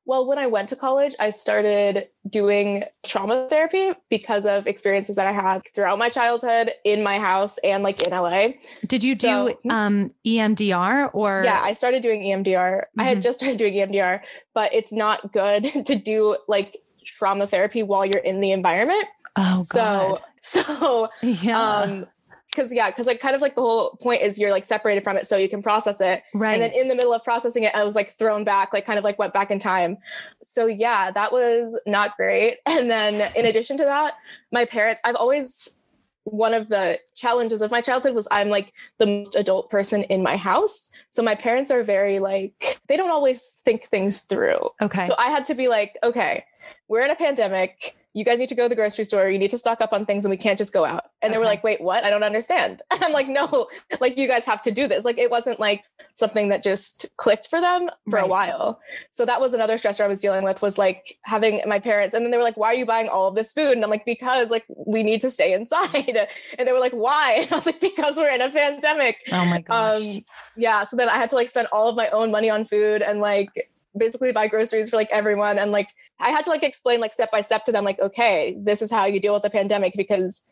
Well, 0.09 0.27
when 0.27 0.39
I 0.39 0.47
went 0.47 0.71
to 0.71 0.77
college, 0.77 1.15
I 1.21 1.29
started 1.29 2.09
doing 2.27 2.85
trauma 3.07 3.47
therapy 3.47 3.93
because 4.09 4.47
of 4.47 4.67
experiences 4.67 5.17
that 5.17 5.27
I 5.27 5.33
had 5.33 5.61
throughout 5.75 5.99
my 5.99 6.09
childhood 6.09 6.71
in 6.83 7.03
my 7.03 7.19
house 7.19 7.59
and 7.59 7.83
like 7.83 8.01
in 8.03 8.13
LA. 8.13 8.53
Did 8.87 9.05
you 9.05 9.15
so, 9.15 9.49
do 9.49 9.55
hmm. 9.65 9.71
um, 9.71 10.11
EMDR 10.27 11.11
or? 11.13 11.43
Yeah, 11.45 11.61
I 11.63 11.75
started 11.75 12.03
doing 12.03 12.23
EMDR. 12.23 12.45
Mm-hmm. 12.47 13.01
I 13.01 13.05
had 13.05 13.19
mm-hmm. 13.19 13.23
just 13.23 13.41
started 13.41 13.59
doing 13.59 13.75
EMDR, 13.75 14.21
but 14.55 14.73
it's 14.73 14.93
not 14.93 15.31
good 15.31 15.65
to 15.85 15.95
do 15.95 16.39
like 16.49 16.79
trauma 17.05 17.47
therapy 17.47 17.83
while 17.83 18.07
you're 18.07 18.23
in 18.23 18.41
the 18.41 18.53
environment. 18.53 19.05
Oh, 19.37 19.59
so 19.59 19.79
God. 19.79 20.21
So, 20.49 21.09
yeah. 21.23 21.61
um, 21.61 22.07
because 22.51 22.73
yeah, 22.73 22.91
because 22.91 23.07
like 23.07 23.21
kind 23.21 23.37
of 23.37 23.43
like 23.43 23.55
the 23.55 23.61
whole 23.61 23.91
point 24.01 24.23
is 24.23 24.39
you're 24.39 24.51
like 24.51 24.65
separated 24.65 25.05
from 25.05 25.17
it 25.17 25.27
so 25.27 25.37
you 25.37 25.49
can 25.49 25.63
process 25.63 26.01
it. 26.01 26.23
Right. 26.35 26.55
And 26.55 26.63
then 26.63 26.73
in 26.73 26.89
the 26.89 26.95
middle 26.95 27.13
of 27.13 27.23
processing 27.23 27.65
it, 27.65 27.75
I 27.75 27.85
was 27.85 27.95
like 27.95 28.09
thrown 28.09 28.43
back, 28.43 28.73
like 28.73 28.85
kind 28.85 28.99
of 28.99 29.05
like 29.05 29.19
went 29.19 29.33
back 29.33 29.51
in 29.51 29.59
time. 29.59 29.99
So 30.43 30.67
yeah, 30.67 31.11
that 31.11 31.31
was 31.31 31.79
not 31.87 32.17
great. 32.17 32.59
And 32.67 32.91
then 32.91 33.33
in 33.37 33.45
addition 33.45 33.77
to 33.79 33.85
that, 33.85 34.15
my 34.53 34.65
parents, 34.65 35.01
I've 35.05 35.17
always 35.17 35.79
one 36.25 36.55
of 36.55 36.69
the 36.69 36.99
challenges 37.15 37.63
of 37.63 37.71
my 37.71 37.81
childhood 37.81 38.15
was 38.15 38.29
I'm 38.31 38.51
like 38.51 38.73
the 38.99 39.07
most 39.07 39.35
adult 39.35 39.71
person 39.71 40.05
in 40.05 40.23
my 40.23 40.37
house. 40.37 40.91
So 41.09 41.23
my 41.23 41.35
parents 41.35 41.71
are 41.71 41.83
very 41.83 42.19
like, 42.19 42.81
they 42.87 42.97
don't 42.97 43.11
always 43.11 43.63
think 43.65 43.83
things 43.83 44.23
through. 44.23 44.59
Okay. 44.81 45.07
So 45.07 45.15
I 45.19 45.27
had 45.27 45.45
to 45.47 45.55
be 45.55 45.69
like, 45.69 45.97
okay, 46.05 46.45
we're 46.87 47.03
in 47.03 47.11
a 47.11 47.17
pandemic 47.17 47.97
you 48.19 48.25
guys 48.25 48.41
need 48.41 48.49
to 48.49 48.57
go 48.57 48.65
to 48.65 48.69
the 48.69 48.75
grocery 48.75 49.05
store. 49.05 49.31
You 49.31 49.39
need 49.39 49.51
to 49.51 49.59
stock 49.59 49.81
up 49.81 49.93
on 49.93 50.05
things 50.05 50.25
and 50.25 50.31
we 50.31 50.37
can't 50.37 50.59
just 50.59 50.73
go 50.73 50.85
out. 50.85 51.05
And 51.23 51.31
okay. 51.31 51.35
they 51.35 51.39
were 51.39 51.45
like, 51.45 51.63
wait, 51.63 51.81
what? 51.81 52.03
I 52.05 52.11
don't 52.11 52.25
understand. 52.25 52.83
And 52.99 53.05
I'm 53.05 53.13
like, 53.13 53.29
no, 53.29 53.69
like 54.01 54.19
you 54.19 54.27
guys 54.27 54.45
have 54.47 54.61
to 54.63 54.73
do 54.73 54.89
this. 54.89 55.05
Like 55.05 55.19
it 55.19 55.31
wasn't 55.31 55.61
like 55.61 55.85
something 56.15 56.49
that 56.49 56.65
just 56.65 57.07
clicked 57.17 57.47
for 57.47 57.61
them 57.61 57.89
for 58.11 58.17
right. 58.17 58.25
a 58.25 58.27
while. 58.27 58.81
So 59.11 59.25
that 59.25 59.41
was 59.41 59.55
another 59.55 59.77
stressor 59.77 60.01
I 60.01 60.09
was 60.09 60.21
dealing 60.21 60.43
with 60.43 60.63
was 60.63 60.79
like 60.79 61.17
having 61.23 61.61
my 61.65 61.79
parents. 61.79 62.13
And 62.13 62.25
then 62.25 62.33
they 62.33 62.39
were 62.39 62.43
like, 62.43 62.57
why 62.57 62.69
are 62.69 62.75
you 62.75 62.87
buying 62.87 63.09
all 63.09 63.29
of 63.29 63.37
this 63.37 63.53
food? 63.53 63.71
And 63.71 63.85
I'm 63.85 63.91
like, 63.91 64.05
because 64.05 64.51
like 64.51 64.65
we 64.69 65.05
need 65.05 65.21
to 65.21 65.31
stay 65.31 65.53
inside. 65.53 66.19
And 66.59 66.67
they 66.67 66.73
were 66.73 66.81
like, 66.81 66.93
why? 66.93 67.43
And 67.43 67.53
I 67.53 67.55
was 67.55 67.67
like, 67.67 67.81
because 67.81 68.17
we're 68.17 68.35
in 68.35 68.41
a 68.41 68.51
pandemic. 68.51 69.21
Oh 69.31 69.45
my 69.45 69.61
gosh. 69.61 70.03
Um, 70.03 70.25
yeah. 70.57 70.83
So 70.83 70.97
then 70.97 71.09
I 71.09 71.19
had 71.19 71.31
to 71.31 71.37
like 71.37 71.49
spend 71.49 71.69
all 71.71 71.89
of 71.89 71.95
my 71.95 72.09
own 72.09 72.33
money 72.33 72.51
on 72.51 72.65
food 72.65 73.01
and 73.01 73.21
like 73.21 73.51
basically 73.99 74.33
buy 74.33 74.47
groceries 74.47 74.91
for 74.91 74.97
like 74.97 75.11
everyone 75.11 75.59
and 75.59 75.73
like 75.73 75.91
i 76.21 76.31
had 76.31 76.45
to 76.45 76.51
like 76.51 76.63
explain 76.63 77.01
like 77.01 77.13
step 77.13 77.31
by 77.31 77.41
step 77.41 77.65
to 77.65 77.73
them 77.73 77.85
like 77.85 77.99
okay 78.01 78.57
this 78.59 78.83
is 78.83 78.91
how 78.91 79.05
you 79.05 79.21
deal 79.21 79.35
with 79.35 79.43
the 79.43 79.51
pandemic 79.51 79.95
because 79.97 80.43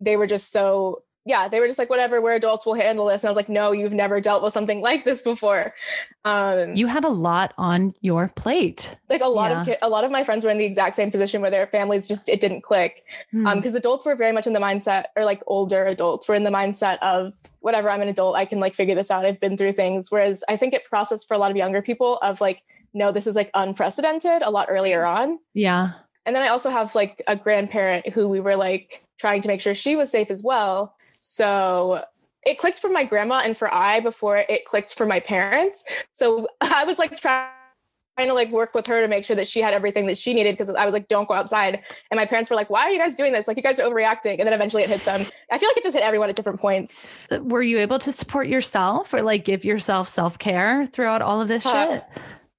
they 0.00 0.16
were 0.16 0.26
just 0.26 0.52
so 0.52 1.02
yeah 1.26 1.48
they 1.48 1.60
were 1.60 1.66
just 1.66 1.78
like 1.78 1.90
whatever 1.90 2.22
we're 2.22 2.34
adults 2.34 2.64
we'll 2.64 2.76
handle 2.76 3.06
this 3.06 3.22
and 3.22 3.28
i 3.28 3.30
was 3.30 3.36
like 3.36 3.48
no 3.48 3.72
you've 3.72 3.92
never 3.92 4.20
dealt 4.20 4.42
with 4.42 4.52
something 4.52 4.80
like 4.86 5.04
this 5.04 5.20
before. 5.20 5.74
Um 6.24 6.74
you 6.74 6.86
had 6.86 7.04
a 7.04 7.08
lot 7.08 7.52
on 7.58 7.92
your 8.00 8.28
plate. 8.36 8.96
Like 9.10 9.20
a 9.20 9.26
lot 9.26 9.50
yeah. 9.50 9.60
of 9.60 9.66
ki- 9.66 9.76
a 9.82 9.88
lot 9.88 10.04
of 10.04 10.10
my 10.10 10.22
friends 10.22 10.44
were 10.44 10.50
in 10.50 10.58
the 10.58 10.64
exact 10.64 10.94
same 10.94 11.10
position 11.10 11.42
where 11.42 11.50
their 11.50 11.66
families 11.66 12.06
just 12.06 12.28
it 12.28 12.40
didn't 12.40 12.62
click. 12.62 13.04
Mm. 13.34 13.46
um 13.46 13.58
because 13.58 13.74
adults 13.74 14.06
were 14.06 14.14
very 14.14 14.32
much 14.32 14.46
in 14.46 14.52
the 14.52 14.60
mindset 14.60 15.04
or 15.16 15.24
like 15.24 15.42
older 15.46 15.84
adults 15.86 16.28
were 16.28 16.36
in 16.36 16.44
the 16.44 16.50
mindset 16.50 16.98
of 17.02 17.34
whatever 17.60 17.90
i'm 17.90 18.00
an 18.00 18.08
adult 18.08 18.36
i 18.36 18.44
can 18.44 18.60
like 18.60 18.74
figure 18.74 18.94
this 18.94 19.10
out. 19.10 19.26
I've 19.26 19.40
been 19.40 19.56
through 19.56 19.72
things. 19.72 20.10
Whereas 20.10 20.44
i 20.48 20.56
think 20.56 20.72
it 20.72 20.84
processed 20.84 21.26
for 21.26 21.34
a 21.34 21.38
lot 21.38 21.50
of 21.50 21.56
younger 21.56 21.82
people 21.82 22.18
of 22.22 22.40
like 22.40 22.62
no, 22.96 23.12
this 23.12 23.26
is 23.26 23.36
like 23.36 23.50
unprecedented 23.52 24.40
a 24.40 24.50
lot 24.50 24.68
earlier 24.70 25.04
on. 25.04 25.38
Yeah. 25.52 25.92
And 26.24 26.34
then 26.34 26.42
I 26.42 26.48
also 26.48 26.70
have 26.70 26.94
like 26.94 27.22
a 27.28 27.36
grandparent 27.36 28.08
who 28.08 28.26
we 28.26 28.40
were 28.40 28.56
like 28.56 29.04
trying 29.18 29.42
to 29.42 29.48
make 29.48 29.60
sure 29.60 29.74
she 29.74 29.96
was 29.96 30.10
safe 30.10 30.30
as 30.30 30.42
well. 30.42 30.96
So 31.18 32.02
it 32.46 32.56
clicked 32.56 32.78
for 32.78 32.88
my 32.88 33.04
grandma 33.04 33.42
and 33.44 33.54
for 33.54 33.72
I 33.72 34.00
before 34.00 34.38
it 34.48 34.64
clicked 34.64 34.94
for 34.94 35.04
my 35.04 35.20
parents. 35.20 35.84
So 36.12 36.48
I 36.62 36.84
was 36.84 36.98
like 36.98 37.20
trying 37.20 37.50
to 38.18 38.32
like 38.32 38.50
work 38.50 38.72
with 38.72 38.86
her 38.86 39.02
to 39.02 39.08
make 39.08 39.26
sure 39.26 39.36
that 39.36 39.46
she 39.46 39.60
had 39.60 39.74
everything 39.74 40.06
that 40.06 40.16
she 40.16 40.32
needed 40.32 40.56
because 40.56 40.74
I 40.74 40.86
was 40.86 40.94
like, 40.94 41.08
don't 41.08 41.28
go 41.28 41.34
outside. 41.34 41.82
And 42.10 42.16
my 42.16 42.24
parents 42.24 42.48
were 42.48 42.56
like, 42.56 42.70
why 42.70 42.80
are 42.80 42.90
you 42.90 42.98
guys 42.98 43.14
doing 43.14 43.34
this? 43.34 43.46
Like, 43.46 43.58
you 43.58 43.62
guys 43.62 43.78
are 43.78 43.88
overreacting. 43.88 44.38
And 44.38 44.46
then 44.46 44.54
eventually 44.54 44.84
it 44.84 44.88
hit 44.88 45.02
them. 45.02 45.20
I 45.52 45.58
feel 45.58 45.68
like 45.68 45.76
it 45.76 45.82
just 45.82 45.94
hit 45.94 46.02
everyone 46.02 46.30
at 46.30 46.36
different 46.36 46.60
points. 46.60 47.10
Were 47.30 47.62
you 47.62 47.78
able 47.78 47.98
to 47.98 48.10
support 48.10 48.48
yourself 48.48 49.12
or 49.12 49.20
like 49.20 49.44
give 49.44 49.66
yourself 49.66 50.08
self 50.08 50.38
care 50.38 50.86
throughout 50.86 51.20
all 51.20 51.42
of 51.42 51.48
this 51.48 51.66
uh, 51.66 51.98
shit? 51.98 52.04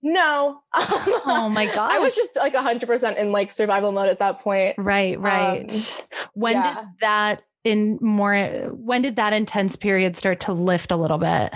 No. 0.03 0.61
oh 0.73 1.49
my 1.51 1.65
god. 1.65 1.91
I 1.91 1.99
was 1.99 2.15
just 2.15 2.35
like 2.35 2.53
100% 2.53 3.17
in 3.17 3.31
like 3.31 3.51
survival 3.51 3.91
mode 3.91 4.09
at 4.09 4.19
that 4.19 4.39
point. 4.39 4.75
Right, 4.77 5.19
right. 5.19 5.71
Um, 5.71 5.81
when 6.33 6.53
yeah. 6.53 6.75
did 6.75 6.85
that 7.01 7.43
in 7.63 7.97
more 8.01 8.37
when 8.71 9.01
did 9.01 9.17
that 9.17 9.33
intense 9.33 9.75
period 9.75 10.15
start 10.15 10.39
to 10.41 10.53
lift 10.53 10.91
a 10.91 10.95
little 10.95 11.17
bit? 11.17 11.53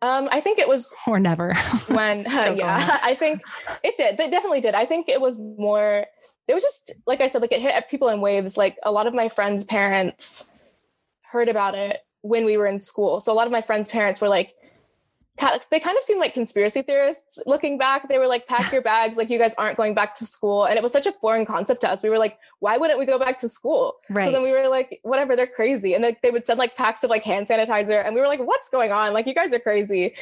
Um, 0.00 0.28
I 0.30 0.40
think 0.40 0.58
it 0.58 0.68
was 0.68 0.94
or 1.06 1.18
never. 1.18 1.54
when 1.88 2.26
uh, 2.26 2.54
yeah, 2.56 2.98
I 3.02 3.14
think 3.14 3.42
it 3.82 3.96
did. 3.96 4.18
It 4.20 4.30
definitely 4.30 4.60
did. 4.60 4.74
I 4.74 4.84
think 4.84 5.08
it 5.08 5.20
was 5.20 5.38
more 5.38 6.06
it 6.46 6.54
was 6.54 6.62
just 6.62 7.02
like 7.06 7.20
I 7.20 7.26
said 7.26 7.42
like 7.42 7.52
it 7.52 7.60
hit 7.60 7.88
people 7.90 8.08
in 8.08 8.20
waves. 8.20 8.56
Like 8.56 8.76
a 8.84 8.92
lot 8.92 9.06
of 9.06 9.14
my 9.14 9.28
friends' 9.28 9.64
parents 9.64 10.52
heard 11.22 11.48
about 11.48 11.74
it 11.74 12.00
when 12.22 12.44
we 12.44 12.56
were 12.56 12.66
in 12.66 12.80
school. 12.80 13.20
So 13.20 13.32
a 13.32 13.34
lot 13.34 13.46
of 13.46 13.52
my 13.52 13.60
friends' 13.60 13.88
parents 13.88 14.20
were 14.20 14.28
like 14.28 14.54
they 15.70 15.80
kind 15.80 15.98
of 15.98 16.04
seemed 16.04 16.20
like 16.20 16.32
conspiracy 16.32 16.82
theorists 16.82 17.42
looking 17.44 17.76
back. 17.76 18.08
They 18.08 18.18
were 18.18 18.28
like, 18.28 18.46
pack 18.46 18.72
your 18.72 18.82
bags, 18.82 19.16
like 19.16 19.30
you 19.30 19.38
guys 19.38 19.54
aren't 19.56 19.76
going 19.76 19.94
back 19.94 20.14
to 20.16 20.24
school. 20.24 20.64
And 20.64 20.76
it 20.76 20.82
was 20.82 20.92
such 20.92 21.06
a 21.06 21.12
foreign 21.12 21.44
concept 21.44 21.80
to 21.80 21.90
us. 21.90 22.02
We 22.02 22.08
were 22.08 22.18
like, 22.18 22.38
why 22.60 22.76
wouldn't 22.78 23.00
we 23.00 23.06
go 23.06 23.18
back 23.18 23.38
to 23.38 23.48
school? 23.48 23.96
Right. 24.08 24.24
So 24.24 24.32
then 24.32 24.42
we 24.42 24.52
were 24.52 24.68
like, 24.68 25.00
whatever, 25.02 25.34
they're 25.34 25.48
crazy. 25.48 25.92
And 25.94 26.04
like 26.04 26.22
they 26.22 26.30
would 26.30 26.46
send 26.46 26.58
like 26.58 26.76
packs 26.76 27.02
of 27.02 27.10
like 27.10 27.24
hand 27.24 27.48
sanitizer. 27.48 28.04
And 28.04 28.14
we 28.14 28.20
were 28.20 28.28
like, 28.28 28.40
what's 28.40 28.68
going 28.70 28.92
on? 28.92 29.12
Like, 29.12 29.26
you 29.26 29.34
guys 29.34 29.52
are 29.52 29.58
crazy. 29.58 30.14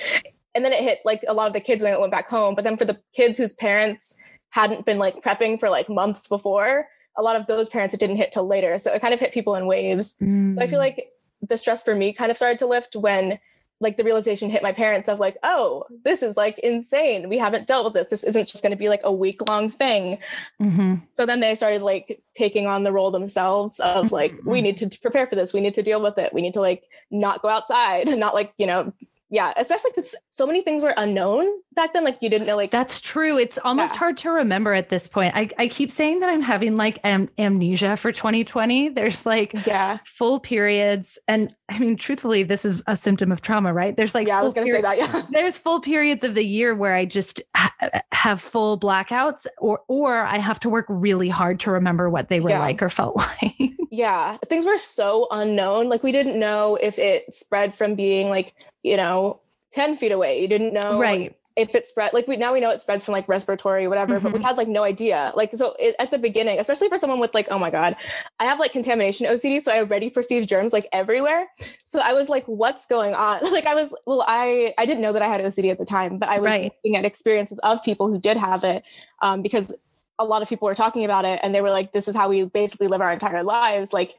And 0.55 0.65
then 0.65 0.73
it 0.73 0.83
hit 0.83 1.01
like 1.05 1.23
a 1.29 1.35
lot 1.35 1.47
of 1.47 1.53
the 1.53 1.61
kids 1.61 1.83
when 1.83 1.93
it 1.93 2.01
went 2.01 2.13
back 2.13 2.29
home. 2.29 2.55
But 2.55 2.65
then 2.65 2.77
for 2.77 2.85
the 2.85 2.99
kids 3.15 3.39
whose 3.39 3.53
parents 3.55 4.19
hadn't 4.51 4.87
been 4.87 4.99
like 4.99 5.23
prepping 5.23 5.61
for 5.61 5.69
like 5.69 5.89
months 5.91 6.27
before, 6.27 6.89
a 7.17 7.23
lot 7.23 7.37
of 7.37 7.47
those 7.47 7.69
parents 7.69 7.95
it 7.95 8.01
didn't 8.01 8.17
hit 8.17 8.33
till 8.33 8.47
later. 8.47 8.79
So 8.79 8.93
it 8.95 9.03
kind 9.03 9.13
of 9.13 9.21
hit 9.21 9.33
people 9.33 9.55
in 9.57 9.67
waves. 9.67 10.15
Mm. 10.23 10.55
So 10.55 10.63
I 10.63 10.67
feel 10.67 10.79
mm. 10.79 10.83
like 10.83 11.09
the 11.43 11.59
stress 11.59 11.83
for 11.83 11.95
me 11.95 12.13
kind 12.13 12.31
of 12.31 12.37
started 12.37 12.59
to 12.61 12.67
lift 12.67 12.97
when 12.97 13.39
like 13.83 13.97
the 13.97 14.05
realization 14.05 14.49
hit 14.49 14.63
my 14.63 14.73
parents 14.73 15.09
of 15.09 15.19
like, 15.19 15.37
oh, 15.43 15.85
this 16.05 16.23
is 16.23 16.37
like 16.37 16.59
insane. 16.61 17.29
We 17.29 17.37
haven't 17.37 17.67
dealt 17.67 17.85
with 17.85 17.95
this. 17.95 18.09
This 18.09 18.25
isn't 18.25 18.49
just 18.49 18.63
going 18.63 18.71
to 18.71 18.77
be 18.77 18.89
like 18.89 19.01
a 19.03 19.13
week 19.13 19.47
long 19.49 19.69
thing. 19.69 20.19
Mm-hmm. 20.61 20.95
So 21.11 21.27
then 21.27 21.41
they 21.41 21.55
started 21.55 21.83
like 21.83 22.23
taking 22.35 22.67
on 22.67 22.85
the 22.85 22.93
role 22.93 23.11
themselves 23.11 23.81
of 23.81 24.13
like, 24.13 24.33
mm-hmm. 24.33 24.51
we 24.51 24.63
need 24.63 24.77
to 24.79 24.99
prepare 25.01 25.27
for 25.27 25.35
this. 25.35 25.53
We 25.53 25.61
need 25.61 25.75
to 25.75 25.83
deal 25.83 26.01
with 26.01 26.17
it. 26.17 26.33
We 26.33 26.43
need 26.43 26.55
to 26.55 26.61
like 26.61 26.85
not 27.11 27.43
go 27.43 27.49
outside, 27.49 28.09
and 28.09 28.21
not 28.27 28.35
like, 28.35 28.55
you 28.57 28.67
know, 28.67 28.93
yeah, 29.33 29.55
especially 29.57 29.93
because 29.95 30.15
so 30.29 30.47
many 30.47 30.61
things 30.61 30.83
were 30.83 30.93
unknown 30.95 31.47
back 31.75 31.95
then. 31.95 32.05
Like 32.05 32.21
you 32.21 32.29
didn't 32.29 32.47
know, 32.47 32.55
like 32.55 32.71
that's 32.71 33.01
true. 33.01 33.39
It's 33.39 33.57
almost 33.65 33.95
yeah. 33.95 33.99
hard 33.99 34.19
to 34.19 34.31
remember 34.31 34.75
at 34.75 34.91
this 34.91 35.09
point. 35.09 35.35
I, 35.35 35.49
I 35.57 35.69
keep 35.69 35.91
saying 35.91 36.19
that 36.19 36.29
I'm 36.29 36.43
having 36.43 36.77
like 36.77 36.99
am- 37.03 37.31
amnesia 37.39 37.97
for 37.97 38.13
2020. 38.13 38.91
There's 38.91 39.25
like 39.25 39.55
yeah 39.67 40.01
full 40.05 40.39
periods, 40.39 41.19
and 41.27 41.57
I 41.71 41.79
mean, 41.79 41.97
truthfully, 41.97 42.43
this 42.43 42.67
is 42.67 42.83
a 42.87 42.95
symptom 42.95 43.33
of 43.33 43.41
trauma, 43.41 43.73
right? 43.73 43.97
There's 43.97 44.15
like 44.15 44.29
yeah, 44.29 44.39
I 44.39 44.43
was 44.43 44.53
gonna 44.53 44.71
say 44.71 44.83
that. 44.83 44.99
Yeah, 44.99 45.23
there's 45.31 45.57
full 45.57 45.81
periods 45.81 46.25
of 46.25 46.35
the 46.35 46.45
year 46.45 46.75
where 46.75 46.95
I 46.95 47.07
just 47.07 47.41
ha- 47.57 47.73
have 48.13 48.39
full 48.39 48.79
blackouts, 48.79 49.47
or 49.57 49.81
or 49.89 50.25
I 50.25 50.37
have 50.37 50.61
to 50.61 50.69
work 50.69 50.85
really 50.91 51.31
hard 51.31 51.59
to 51.61 51.71
remember 51.71 52.11
what 52.11 52.29
they 52.29 52.41
were 52.41 52.51
yeah. 52.51 52.59
like 52.59 52.83
or 52.83 52.91
felt 52.91 53.17
like. 53.43 53.73
yeah, 53.91 54.37
things 54.47 54.67
were 54.67 54.77
so 54.77 55.27
unknown. 55.31 55.89
Like 55.89 56.03
we 56.03 56.13
didn't 56.13 56.39
know 56.39 56.77
if 56.77 56.99
it 56.99 57.33
spread 57.33 57.73
from 57.73 57.95
being 57.95 58.29
like 58.29 58.53
you 58.83 58.97
know, 58.97 59.41
10 59.73 59.97
feet 59.97 60.13
away. 60.13 60.41
You 60.41 60.49
didn't 60.49 60.73
know 60.73 60.99
right. 60.99 61.35
if 61.57 61.75
it 61.75 61.87
spread 61.87 62.13
like 62.13 62.27
we 62.27 62.37
now 62.37 62.53
we 62.53 62.61
know 62.61 62.71
it 62.71 62.81
spreads 62.81 63.05
from 63.05 63.13
like 63.13 63.29
respiratory 63.29 63.89
whatever, 63.89 64.15
mm-hmm. 64.15 64.25
but 64.25 64.33
we 64.33 64.39
mm-hmm. 64.39 64.47
had 64.47 64.57
like 64.57 64.69
no 64.69 64.85
idea. 64.85 65.33
Like 65.35 65.55
so 65.55 65.75
it, 65.79 65.95
at 65.99 66.11
the 66.11 66.19
beginning, 66.19 66.59
especially 66.59 66.89
for 66.89 66.99
someone 66.99 67.19
with 67.19 67.35
like, 67.35 67.49
oh 67.51 67.59
my 67.59 67.71
God, 67.71 67.95
I 68.39 68.45
have 68.45 68.59
like 68.59 68.73
contamination 68.73 69.27
OCD. 69.27 69.63
So 69.63 69.73
I 69.73 69.79
already 69.79 70.11
perceive 70.11 70.47
germs 70.47 70.73
like 70.73 70.87
everywhere. 70.93 71.47
So 71.85 72.01
I 72.01 72.13
was 72.13 72.29
like, 72.29 72.45
what's 72.47 72.87
going 72.87 73.15
on? 73.15 73.41
Like 73.53 73.67
I 73.67 73.75
was, 73.75 73.95
well, 74.07 74.25
I 74.27 74.73
I 74.79 74.87
didn't 74.87 75.03
know 75.03 75.13
that 75.13 75.21
I 75.21 75.27
had 75.27 75.41
OCD 75.43 75.71
at 75.71 75.79
the 75.79 75.85
time, 75.85 76.19
but 76.19 76.29
I 76.31 76.39
was 76.39 76.51
right. 76.51 76.63
looking 76.65 76.97
at 76.97 77.05
experiences 77.05 77.61
of 77.63 77.83
people 77.83 78.09
who 78.09 78.19
did 78.19 78.39
have 78.39 78.65
it 78.65 78.83
um, 79.21 79.43
because 79.43 79.75
a 80.19 80.25
lot 80.25 80.41
of 80.41 80.49
people 80.49 80.67
were 80.67 80.75
talking 80.75 81.05
about 81.05 81.25
it 81.25 81.39
and 81.43 81.55
they 81.55 81.61
were 81.61 81.71
like, 81.71 81.93
this 81.93 82.09
is 82.09 82.17
how 82.17 82.29
we 82.29 82.45
basically 82.47 82.87
live 82.87 83.01
our 83.01 83.13
entire 83.13 83.43
lives. 83.43 83.93
Like 83.93 84.13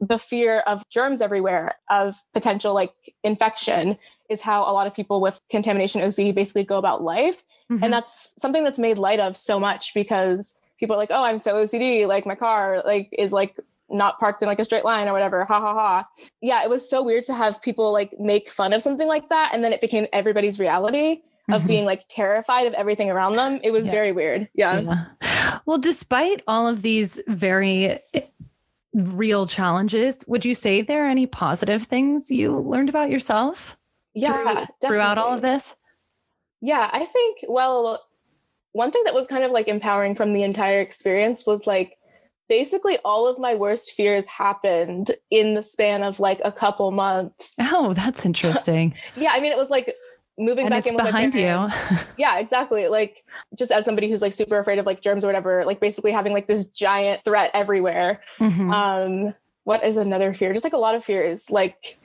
the 0.00 0.18
fear 0.18 0.60
of 0.60 0.82
germs 0.88 1.20
everywhere, 1.20 1.76
of 1.90 2.14
potential 2.32 2.74
like 2.74 2.92
infection 3.22 3.98
is 4.28 4.40
how 4.40 4.68
a 4.68 4.72
lot 4.72 4.86
of 4.86 4.94
people 4.94 5.20
with 5.20 5.40
contamination 5.50 6.00
OCD 6.00 6.34
basically 6.34 6.64
go 6.64 6.78
about 6.78 7.02
life. 7.02 7.42
Mm-hmm. 7.70 7.84
And 7.84 7.92
that's 7.92 8.34
something 8.38 8.64
that's 8.64 8.78
made 8.78 8.98
light 8.98 9.20
of 9.20 9.36
so 9.36 9.60
much 9.60 9.94
because 9.94 10.56
people 10.78 10.94
are 10.94 10.98
like, 10.98 11.10
oh, 11.12 11.24
I'm 11.24 11.38
so 11.38 11.54
OCD, 11.54 12.06
like 12.06 12.26
my 12.26 12.34
car 12.34 12.82
like 12.84 13.08
is 13.12 13.32
like 13.32 13.56
not 13.88 14.18
parked 14.18 14.42
in 14.42 14.48
like 14.48 14.58
a 14.58 14.64
straight 14.64 14.84
line 14.84 15.08
or 15.08 15.12
whatever. 15.12 15.44
Ha 15.44 15.60
ha 15.60 15.74
ha. 15.74 16.08
Yeah, 16.40 16.62
it 16.64 16.70
was 16.70 16.88
so 16.88 17.02
weird 17.02 17.24
to 17.24 17.34
have 17.34 17.62
people 17.62 17.92
like 17.92 18.18
make 18.18 18.48
fun 18.48 18.72
of 18.72 18.82
something 18.82 19.08
like 19.08 19.28
that. 19.28 19.50
And 19.54 19.64
then 19.64 19.72
it 19.72 19.80
became 19.80 20.06
everybody's 20.12 20.58
reality 20.58 21.22
of 21.48 21.60
mm-hmm. 21.60 21.68
being 21.68 21.84
like 21.84 22.02
terrified 22.08 22.66
of 22.66 22.74
everything 22.74 23.10
around 23.10 23.34
them. 23.34 23.60
It 23.62 23.70
was 23.70 23.86
yeah. 23.86 23.92
very 23.92 24.12
weird. 24.12 24.48
Yeah. 24.54 24.80
yeah. 24.80 25.58
Well, 25.66 25.78
despite 25.78 26.42
all 26.46 26.66
of 26.66 26.82
these 26.82 27.20
very 27.28 28.00
real 28.96 29.46
challenges, 29.46 30.24
would 30.26 30.44
you 30.44 30.54
say 30.54 30.82
there 30.82 31.04
are 31.04 31.10
any 31.10 31.26
positive 31.26 31.82
things 31.82 32.30
you 32.30 32.58
learned 32.58 32.88
about 32.88 33.10
yourself? 33.10 33.76
Yeah, 34.14 34.64
through, 34.80 34.88
throughout 34.88 35.18
all 35.18 35.34
of 35.34 35.42
this? 35.42 35.76
Yeah, 36.62 36.88
I 36.90 37.04
think, 37.04 37.38
well, 37.48 38.02
one 38.72 38.90
thing 38.90 39.02
that 39.04 39.14
was 39.14 39.28
kind 39.28 39.44
of 39.44 39.50
like 39.50 39.68
empowering 39.68 40.14
from 40.14 40.32
the 40.32 40.42
entire 40.42 40.80
experience 40.80 41.46
was 41.46 41.66
like 41.66 41.98
basically 42.48 42.96
all 43.04 43.28
of 43.28 43.38
my 43.38 43.54
worst 43.54 43.92
fears 43.92 44.26
happened 44.26 45.10
in 45.30 45.54
the 45.54 45.62
span 45.62 46.02
of 46.02 46.18
like 46.18 46.40
a 46.44 46.52
couple 46.52 46.90
months. 46.90 47.56
Oh, 47.60 47.92
that's 47.92 48.24
interesting. 48.24 48.94
yeah, 49.16 49.30
I 49.32 49.40
mean, 49.40 49.52
it 49.52 49.58
was 49.58 49.70
like 49.70 49.94
moving 50.38 50.66
and 50.66 50.70
back 50.70 50.86
in 50.86 50.96
behind 50.96 51.34
you. 51.34 51.40
yeah, 52.18 52.38
exactly. 52.38 52.88
Like 52.88 53.24
just 53.56 53.70
as 53.70 53.84
somebody 53.84 54.08
who's 54.08 54.22
like 54.22 54.32
super 54.32 54.58
afraid 54.58 54.78
of 54.78 54.86
like 54.86 55.00
germs 55.00 55.24
or 55.24 55.28
whatever, 55.28 55.64
like 55.64 55.80
basically 55.80 56.12
having 56.12 56.32
like 56.32 56.46
this 56.46 56.68
giant 56.68 57.24
threat 57.24 57.50
everywhere. 57.54 58.22
Mm-hmm. 58.40 58.72
Um, 58.72 59.34
what 59.64 59.84
is 59.84 59.96
another 59.96 60.32
fear? 60.34 60.52
Just 60.52 60.64
like 60.64 60.72
a 60.72 60.78
lot 60.78 60.94
of 60.94 61.04
fears, 61.04 61.50
like 61.50 61.98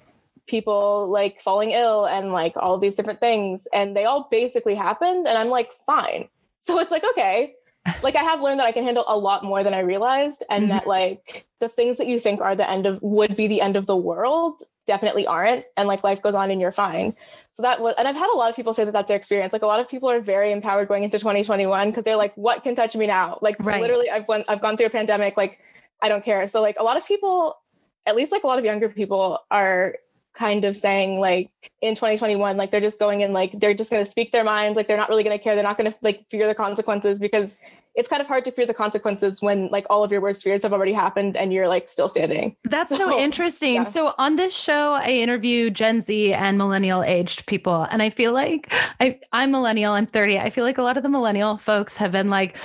people 0.48 1.08
like 1.10 1.40
falling 1.40 1.72
ill 1.72 2.06
and 2.06 2.32
like 2.32 2.54
all 2.58 2.78
these 2.78 2.96
different 2.96 3.20
things, 3.20 3.68
and 3.74 3.96
they 3.96 4.06
all 4.06 4.28
basically 4.32 4.76
happened, 4.76 5.28
and 5.28 5.38
I'm 5.38 5.50
like 5.50 5.72
fine. 5.72 6.28
So 6.60 6.80
it's 6.80 6.92
like 6.92 7.04
okay, 7.04 7.56
like 8.04 8.16
I 8.16 8.24
have 8.24 8.42
learned 8.42 8.60
that 8.60 8.68
I 8.68 8.72
can 8.72 8.84
handle 8.84 9.06
a 9.08 9.18
lot 9.18 9.44
more 9.44 9.64
than 9.64 9.74
I 9.74 9.80
realized, 9.80 10.44
and 10.50 10.64
mm-hmm. 10.64 10.72
that 10.72 10.88
like 10.88 11.48
the 11.60 11.70
things 11.70 11.98
that 11.98 12.08
you 12.08 12.20
think 12.20 12.42
are 12.42 12.56
the 12.56 12.70
end 12.70 12.86
of 12.86 13.02
would 13.02 13.36
be 13.36 13.48
the 13.48 13.62
end 13.62 13.76
of 13.76 13.88
the 13.88 13.96
world 13.96 14.62
definitely 14.86 15.26
aren't, 15.26 15.66
and 15.78 15.88
like 15.88 16.04
life 16.04 16.22
goes 16.22 16.36
on 16.36 16.52
and 16.52 16.62
you're 16.62 16.72
fine. 16.72 17.16
So 17.52 17.64
that 17.64 17.82
was, 17.82 17.96
and 17.98 18.08
I've 18.08 18.16
had 18.16 18.30
a 18.34 18.38
lot 18.38 18.50
of 18.50 18.56
people 18.56 18.74
say 18.74 18.86
that 18.86 18.94
that's 18.94 19.08
their 19.08 19.18
experience. 19.18 19.52
Like 19.52 19.62
a 19.62 19.68
lot 19.68 19.80
of 19.80 19.90
people 19.90 20.10
are 20.10 20.22
very 20.22 20.52
empowered 20.52 20.88
going 20.88 21.04
into 21.04 21.20
2021 21.20 21.90
because 21.90 22.04
they're 22.04 22.16
like, 22.16 22.36
what 22.36 22.64
can 22.64 22.76
touch 22.76 22.96
me 22.96 23.08
now? 23.08 23.40
Like 23.42 23.58
right. 23.60 23.82
literally, 23.82 24.10
I've 24.10 24.28
went, 24.28 24.46
I've 24.50 24.62
gone 24.62 24.78
through 24.78 24.88
a 24.88 24.92
pandemic. 24.92 25.36
Like 25.36 25.60
I 26.02 26.10
don't 26.10 26.24
care. 26.24 26.48
So 26.48 26.62
like 26.62 26.78
a 26.80 26.84
lot 26.84 26.98
of 26.98 27.06
people, 27.06 27.58
at 28.06 28.16
least 28.16 28.32
like 28.32 28.44
a 28.44 28.48
lot 28.48 28.58
of 28.58 28.66
younger 28.66 28.90
people, 28.90 29.40
are 29.52 29.96
kind 30.34 30.64
of 30.64 30.76
saying 30.76 31.20
like 31.20 31.50
in 31.82 31.94
2021 31.94 32.56
like 32.56 32.72
they're 32.72 32.80
just 32.80 33.00
going 33.00 33.22
in 33.22 33.34
like 33.34 33.52
they're 33.60 33.74
just 33.74 33.92
going 33.92 34.04
to 34.04 34.10
speak 34.10 34.32
their 34.32 34.44
minds 34.44 34.78
like 34.78 34.88
they're 34.88 34.98
not 34.98 35.10
really 35.10 35.24
going 35.24 35.38
to 35.38 35.44
care 35.44 35.56
they're 35.56 35.64
not 35.64 35.78
going 35.78 35.92
to 35.92 35.98
like 36.02 36.26
fear 36.30 36.48
the 36.48 36.56
consequences 36.56 37.20
because 37.20 37.60
it's 37.94 38.08
kind 38.08 38.22
of 38.22 38.28
hard 38.28 38.46
to 38.46 38.52
fear 38.52 38.66
the 38.66 38.74
consequences 38.74 39.42
when 39.42 39.68
like 39.68 39.86
all 39.90 40.04
of 40.04 40.12
your 40.12 40.22
worst 40.22 40.44
fears 40.44 40.64
have 40.64 40.72
already 40.72 40.94
happened 40.94 41.36
and 41.36 41.52
you're 41.52 41.68
like 41.68 41.90
still 41.90 42.08
standing. 42.08 42.56
That's 42.64 42.90
so, 42.98 42.98
so 42.98 43.20
interesting. 43.20 43.76
Yeah. 43.76 43.84
So 43.84 44.14
on 44.18 44.38
this 44.38 44.56
show, 44.56 44.94
I 44.94 45.08
interview 45.08 45.70
Gen 45.70 46.02
Z 46.02 46.34
and 46.34 46.58
millennial 46.58 47.04
aged 47.04 47.48
people. 47.48 47.88
And 47.92 48.02
I 48.02 48.10
feel 48.10 48.32
like 48.34 48.72
I, 49.00 49.20
I'm 49.34 49.52
millennial, 49.52 49.94
I'm 49.94 50.06
30. 50.06 50.40
I 50.40 50.50
feel 50.50 50.64
like 50.64 50.78
a 50.78 50.84
lot 50.84 50.96
of 50.96 51.04
the 51.04 51.10
millennial 51.10 51.58
folks 51.58 51.98
have 51.98 52.12
been 52.14 52.30
like, 52.30 52.58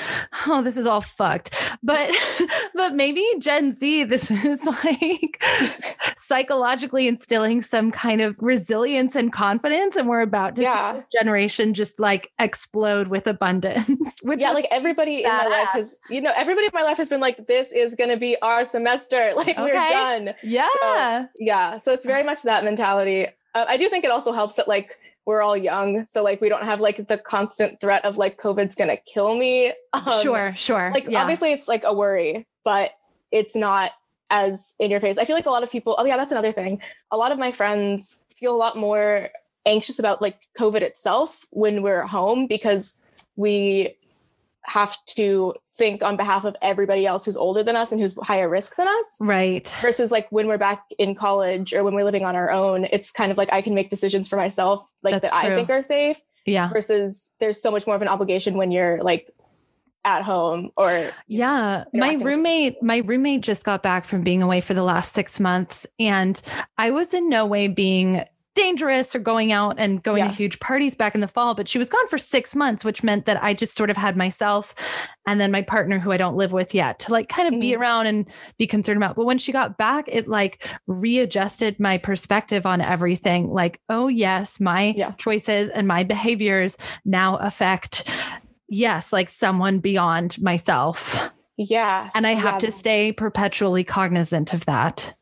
oh, 0.47 0.63
this 0.63 0.77
is 0.77 0.87
all 0.87 1.01
fucked. 1.01 1.77
But 1.83 2.11
but 2.75 2.95
maybe 2.95 3.25
Gen 3.39 3.73
Z, 3.73 4.05
this 4.05 4.31
is 4.45 4.65
like 4.65 5.43
psychologically 6.17 7.09
instilling 7.09 7.63
some 7.63 7.91
kind 7.91 8.21
of 8.21 8.37
resilience 8.39 9.17
and 9.17 9.33
confidence. 9.33 9.97
And 9.97 10.09
we're 10.09 10.21
about 10.21 10.55
to 10.57 10.63
yeah. 10.63 10.93
see 10.93 10.99
this 10.99 11.09
generation 11.09 11.75
just 11.75 11.99
like 11.99 12.31
explode 12.39 13.09
with 13.09 13.27
abundance. 13.27 14.21
Which 14.23 14.41
yeah, 14.41 14.53
like 14.53 14.69
everybody 14.71 15.16
in 15.25 15.31
my 15.31 15.47
life 15.47 15.69
has, 15.73 15.99
you 16.11 16.21
know, 16.21 16.33
everybody 16.37 16.67
in 16.67 16.73
my 16.75 16.83
life 16.83 16.97
has 16.97 17.09
been 17.09 17.21
like, 17.21 17.47
this 17.47 17.73
is 17.73 17.95
going 17.95 18.11
to 18.11 18.17
be 18.17 18.37
our 18.43 18.65
semester. 18.65 19.33
Like, 19.37 19.59
okay. 19.59 19.63
we're 19.63 19.73
done. 19.73 20.35
Yeah. 20.43 20.69
So, 20.81 21.27
yeah. 21.39 21.77
So 21.79 21.93
it's 21.93 22.07
very 22.07 22.23
much 22.23 22.43
that 22.43 22.65
mentality. 22.65 23.27
Uh, 23.55 23.65
I 23.69 23.77
do 23.77 23.89
think 23.89 24.05
it 24.05 24.11
also 24.11 24.33
helps 24.33 24.57
that, 24.57 24.67
like, 24.67 24.99
we're 25.27 25.43
all 25.43 25.57
young. 25.57 26.07
So, 26.07 26.23
like, 26.23 26.41
we 26.41 26.49
don't 26.49 26.65
have 26.65 26.81
like 26.81 27.09
the 27.09 27.19
constant 27.19 27.81
threat 27.81 28.05
of 28.05 28.17
like 28.17 28.39
COVID's 28.39 28.75
going 28.75 28.91
to 28.91 28.97
kill 28.97 29.37
me. 29.37 29.73
Um, 29.93 30.23
sure. 30.23 30.55
Sure. 30.57 30.91
Like, 30.93 31.07
yeah. 31.09 31.21
obviously, 31.21 31.53
it's 31.53 31.69
like 31.69 31.85
a 31.85 31.93
worry, 31.93 32.47
but 32.65 32.93
it's 33.33 33.57
not 33.57 33.93
as 34.31 34.75
in 34.79 34.91
your 34.91 35.01
face. 35.01 35.19
I 35.19 35.25
feel 35.25 35.37
like 35.37 35.47
a 35.47 35.51
lot 35.51 35.63
of 35.63 35.71
people, 35.71 35.97
oh, 35.99 36.05
yeah, 36.05 36.17
that's 36.17 36.33
another 36.33 36.53
thing. 36.53 36.81
A 37.11 37.17
lot 37.17 37.33
of 37.33 37.39
my 37.39 37.51
friends 37.51 38.23
feel 38.39 38.55
a 38.55 38.59
lot 38.59 38.77
more 38.77 39.31
anxious 39.67 39.99
about 39.99 40.23
like 40.23 40.39
COVID 40.59 40.83
itself 40.83 41.45
when 41.51 41.83
we're 41.83 42.07
home 42.07 42.47
because 42.47 43.05
we 43.35 43.97
have 44.67 44.97
to 45.07 45.55
think 45.77 46.03
on 46.03 46.17
behalf 46.17 46.45
of 46.45 46.57
everybody 46.61 47.07
else 47.07 47.25
who's 47.25 47.37
older 47.37 47.63
than 47.63 47.77
us 47.77 47.93
and 47.93 48.01
who's 48.01 48.17
higher 48.23 48.49
risk 48.49 48.77
than 48.77 48.89
us. 48.89 49.17
Right. 49.21 49.67
Versus 49.81 50.11
like 50.11 50.31
when 50.31 50.49
we're 50.49 50.59
back 50.59 50.85
in 50.99 51.15
college 51.15 51.73
or 51.73 51.85
when 51.85 51.95
we're 51.95 52.05
living 52.05 52.25
on 52.25 52.35
our 52.37 52.51
own, 52.51 52.87
it's 52.93 53.11
kind 53.13 53.31
of 53.31 53.39
like 53.39 53.53
I 53.53 53.63
can 53.63 53.75
make 53.75 53.91
decisions 53.91 54.29
for 54.29 54.37
myself, 54.37 54.93
like 55.03 55.13
That's 55.15 55.31
that 55.31 55.45
true. 55.45 55.53
I 55.53 55.57
think 55.57 55.71
are 55.71 55.83
safe. 55.83 56.21
Yeah. 56.45 56.69
Versus 56.69 57.33
there's 57.39 57.61
so 57.61 57.71
much 57.71 57.87
more 57.87 57.97
of 57.97 58.03
an 58.03 58.09
obligation 58.09 58.57
when 58.57 58.71
you're 58.71 59.03
like 59.03 59.31
at 60.05 60.23
home 60.23 60.71
or 60.77 61.11
yeah 61.27 61.83
my 61.93 62.15
roommate 62.15 62.81
my 62.81 62.99
roommate 62.99 63.41
just 63.41 63.65
got 63.65 63.83
back 63.83 64.05
from 64.05 64.23
being 64.23 64.41
away 64.41 64.61
for 64.61 64.73
the 64.73 64.85
last 64.85 65.13
six 65.13 65.41
months 65.41 65.85
and 65.99 66.41
i 66.79 66.93
was 66.93 67.13
in 67.13 67.29
no 67.29 67.45
way 67.45 67.67
being 67.67 68.25
dangerous 68.57 69.15
or 69.15 69.21
going 69.21 69.53
out 69.53 69.77
and 69.79 70.03
going 70.03 70.25
Yeah. 70.25 70.31
to 70.31 70.35
huge 70.37 70.59
parties 70.59 70.97
back 70.97 71.15
in 71.15 71.21
the 71.21 71.29
fall. 71.29 71.55
But 71.55 71.69
she 71.69 71.79
was 71.79 71.89
gone 71.89 72.09
for 72.09 72.19
six 72.19 72.57
months, 72.57 72.85
which 72.85 73.05
meant 73.05 73.27
that 73.27 73.41
I 73.43 73.55
just 73.55 73.77
sort 73.77 73.91
of 73.91 73.97
had 73.97 74.17
myself 74.17 74.75
and 75.29 75.41
then 75.41 75.53
my 75.53 75.63
partner, 75.63 76.01
who 76.01 76.11
I 76.11 76.17
don't 76.17 76.37
live 76.37 76.51
with 76.53 76.75
yet, 76.75 76.99
to 77.01 77.13
like 77.13 77.29
kind 77.29 77.55
of 77.55 77.61
be 77.61 77.73
Mhm. 77.73 77.79
around 77.79 78.07
and 78.07 78.27
be 78.59 78.67
concerned 78.67 78.97
about. 78.97 79.15
But 79.15 79.27
when 79.27 79.39
she 79.39 79.53
got 79.53 79.79
back, 79.79 80.07
it 80.09 80.27
like 80.27 80.67
readjusted 80.89 81.79
my 81.79 81.99
perspective 81.99 82.67
on 82.67 82.81
everything. 82.81 83.53
Like, 83.53 83.81
oh, 83.89 84.09
yes, 84.09 84.59
my 84.59 84.95
Yeah. 84.97 85.13
choices 85.13 85.69
and 85.69 85.87
my 85.87 86.03
behaviors 86.03 86.77
now 87.05 87.37
affect, 87.37 88.11
yes, 88.69 89.13
like 89.13 89.29
someone 89.29 89.79
beyond 89.79 90.41
myself. 90.43 91.31
Yeah. 91.59 92.11
And 92.15 92.27
I 92.27 92.35
have 92.35 92.63
Yeah. 92.63 92.69
to 92.69 92.73
stay 92.73 93.13
perpetually 93.13 93.85
cognizant 93.85 94.53
of 94.53 94.65
that. 94.67 95.15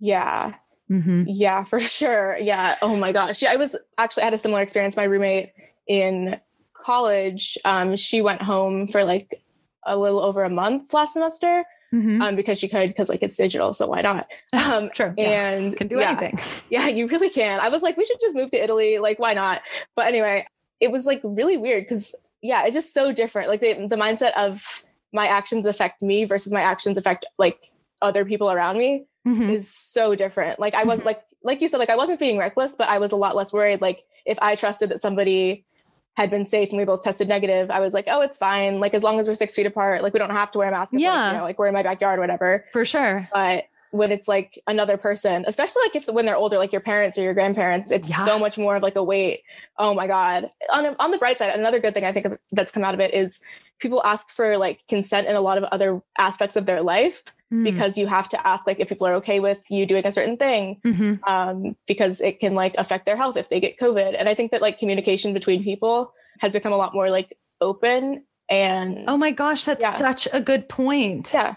Yeah. 0.00 0.52
Hmm 0.88 1.24
Yeah, 1.26 1.64
for 1.64 1.80
sure. 1.98 2.36
Yeah. 2.36 2.76
Oh 2.82 2.96
my 2.96 3.12
gosh. 3.12 3.42
Yeah, 3.42 3.52
I 3.52 3.56
was 3.56 3.76
actually 3.98 4.22
I 4.22 4.26
had 4.26 4.34
a 4.34 4.38
similar 4.38 4.62
experience. 4.62 4.96
My 4.96 5.04
roommate 5.04 5.50
in 5.86 6.40
college, 6.74 7.56
um, 7.64 7.96
she 7.96 8.20
went 8.20 8.42
home 8.42 8.86
for 8.86 9.04
like 9.04 9.42
a 9.86 9.96
little 9.96 10.20
over 10.20 10.44
a 10.44 10.50
month 10.50 10.92
last 10.94 11.12
semester, 11.14 11.64
hmm 11.90 12.22
um, 12.22 12.36
because 12.36 12.58
she 12.58 12.68
could, 12.68 12.88
because 12.88 13.08
like 13.08 13.22
it's 13.22 13.36
digital, 13.36 13.72
so 13.72 13.86
why 13.86 14.02
not? 14.02 14.26
Um, 14.54 14.90
yeah. 14.96 15.50
and 15.50 15.76
Can 15.76 15.88
do 15.88 15.98
yeah, 16.00 16.18
anything. 16.18 16.38
Yeah, 16.70 16.88
you 16.88 17.06
really 17.06 17.30
can. 17.30 17.60
I 17.60 17.68
was 17.68 17.82
like, 17.82 17.96
we 17.96 18.04
should 18.04 18.20
just 18.20 18.34
move 18.34 18.50
to 18.52 18.62
Italy. 18.62 18.98
Like, 18.98 19.18
why 19.18 19.34
not? 19.34 19.62
But 19.94 20.06
anyway, 20.06 20.46
it 20.80 20.90
was 20.90 21.06
like 21.06 21.20
really 21.22 21.56
weird 21.56 21.84
because 21.84 22.14
yeah, 22.42 22.64
it's 22.64 22.74
just 22.74 22.92
so 22.92 23.12
different. 23.12 23.48
Like 23.48 23.60
the 23.60 23.74
the 23.88 23.96
mindset 23.96 24.32
of 24.36 24.84
my 25.12 25.26
actions 25.26 25.66
affect 25.66 26.02
me 26.02 26.24
versus 26.24 26.52
my 26.52 26.60
actions 26.60 26.98
affect 26.98 27.24
like 27.38 27.70
other 28.02 28.24
people 28.24 28.50
around 28.50 28.78
me 28.78 29.06
Mhm. 29.26 29.50
is 29.52 29.72
so 29.72 30.14
different. 30.14 30.58
Like 30.60 30.74
I 30.74 30.84
was 30.84 31.00
Mhm. 31.00 31.06
like 31.06 31.22
like 31.42 31.60
you 31.60 31.68
said, 31.68 31.78
like 31.78 31.90
I 31.90 31.96
wasn't 31.96 32.20
being 32.20 32.38
reckless, 32.38 32.74
but 32.76 32.88
I 32.88 32.98
was 32.98 33.12
a 33.12 33.16
lot 33.16 33.34
less 33.36 33.52
worried. 33.52 33.80
Like 33.80 34.04
if 34.26 34.38
I 34.42 34.54
trusted 34.54 34.88
that 34.90 35.00
somebody 35.00 35.64
had 36.16 36.30
been 36.30 36.44
safe 36.46 36.70
and 36.70 36.78
we 36.78 36.84
both 36.84 37.02
tested 37.02 37.28
negative, 37.28 37.70
I 37.70 37.80
was 37.80 37.92
like, 37.92 38.06
oh, 38.08 38.20
it's 38.20 38.38
fine. 38.38 38.80
Like 38.80 38.94
as 38.94 39.02
long 39.02 39.18
as 39.18 39.26
we're 39.26 39.34
six 39.34 39.54
feet 39.54 39.66
apart, 39.66 40.02
like 40.02 40.12
we 40.12 40.18
don't 40.18 40.30
have 40.30 40.50
to 40.52 40.58
wear 40.58 40.68
a 40.68 40.70
mask. 40.70 40.92
if, 40.92 40.98
like, 40.98 41.02
Yeah. 41.02 41.32
you 41.32 41.38
know, 41.38 41.44
like 41.44 41.58
we're 41.58 41.66
in 41.66 41.74
my 41.74 41.82
backyard 41.82 42.20
whatever. 42.20 42.64
For 42.72 42.84
sure. 42.84 43.28
But 43.32 43.64
when 43.90 44.10
it's 44.12 44.26
like 44.28 44.58
another 44.66 44.96
person, 44.96 45.44
especially 45.46 45.82
like 45.84 45.96
if 45.96 46.06
when 46.08 46.26
they're 46.26 46.36
older, 46.36 46.58
like 46.58 46.72
your 46.72 46.80
parents 46.80 47.16
or 47.18 47.22
your 47.22 47.34
grandparents, 47.34 47.90
it's 47.90 48.10
Yeah. 48.10 48.24
so 48.24 48.38
much 48.38 48.58
more 48.58 48.76
of 48.76 48.82
like 48.82 48.96
a 48.96 49.02
weight. 49.02 49.42
Oh 49.78 49.94
my 49.94 50.06
god. 50.06 50.50
On 50.72 50.94
on 50.98 51.10
the 51.12 51.18
bright 51.18 51.38
side, 51.38 51.54
another 51.58 51.78
good 51.80 51.94
thing 51.94 52.04
I 52.04 52.12
think 52.12 52.26
that's 52.52 52.72
come 52.72 52.84
out 52.84 52.94
of 52.94 53.00
it 53.00 53.14
is 53.14 53.40
people 53.80 54.02
ask 54.04 54.30
for 54.30 54.56
like 54.58 54.86
consent 54.88 55.26
in 55.26 55.34
a 55.36 55.40
lot 55.40 55.58
of 55.58 55.64
other 55.64 56.00
aspects 56.18 56.56
of 56.56 56.66
their 56.66 56.82
life 56.82 57.22
Mm. 57.52 57.62
because 57.62 57.98
you 57.98 58.06
have 58.06 58.28
to 58.30 58.46
ask 58.46 58.66
like 58.66 58.80
if 58.80 58.88
people 58.88 59.06
are 59.06 59.14
okay 59.16 59.38
with 59.38 59.62
you 59.70 59.84
doing 59.86 60.04
a 60.06 60.10
certain 60.10 60.36
thing 60.38 60.80
Mhm. 60.84 61.20
um, 61.28 61.76
because 61.86 62.20
it 62.22 62.40
can 62.40 62.54
like 62.54 62.74
affect 62.78 63.04
their 63.06 63.16
health 63.16 63.36
if 63.36 63.48
they 63.50 63.60
get 63.60 63.78
covid 63.78 64.16
and 64.18 64.28
i 64.30 64.34
think 64.34 64.50
that 64.50 64.62
like 64.62 64.78
communication 64.78 65.34
between 65.34 65.62
people 65.62 66.12
has 66.40 66.52
become 66.54 66.72
a 66.72 66.76
lot 66.76 66.94
more 66.94 67.10
like 67.10 67.36
open 67.60 68.24
and 68.48 69.04
Oh 69.06 69.16
my 69.16 69.30
gosh, 69.30 69.64
that's 69.64 69.80
Yeah. 69.82 69.96
such 69.98 70.26
a 70.32 70.40
good 70.40 70.68
point. 70.68 71.30
yeah 71.34 71.54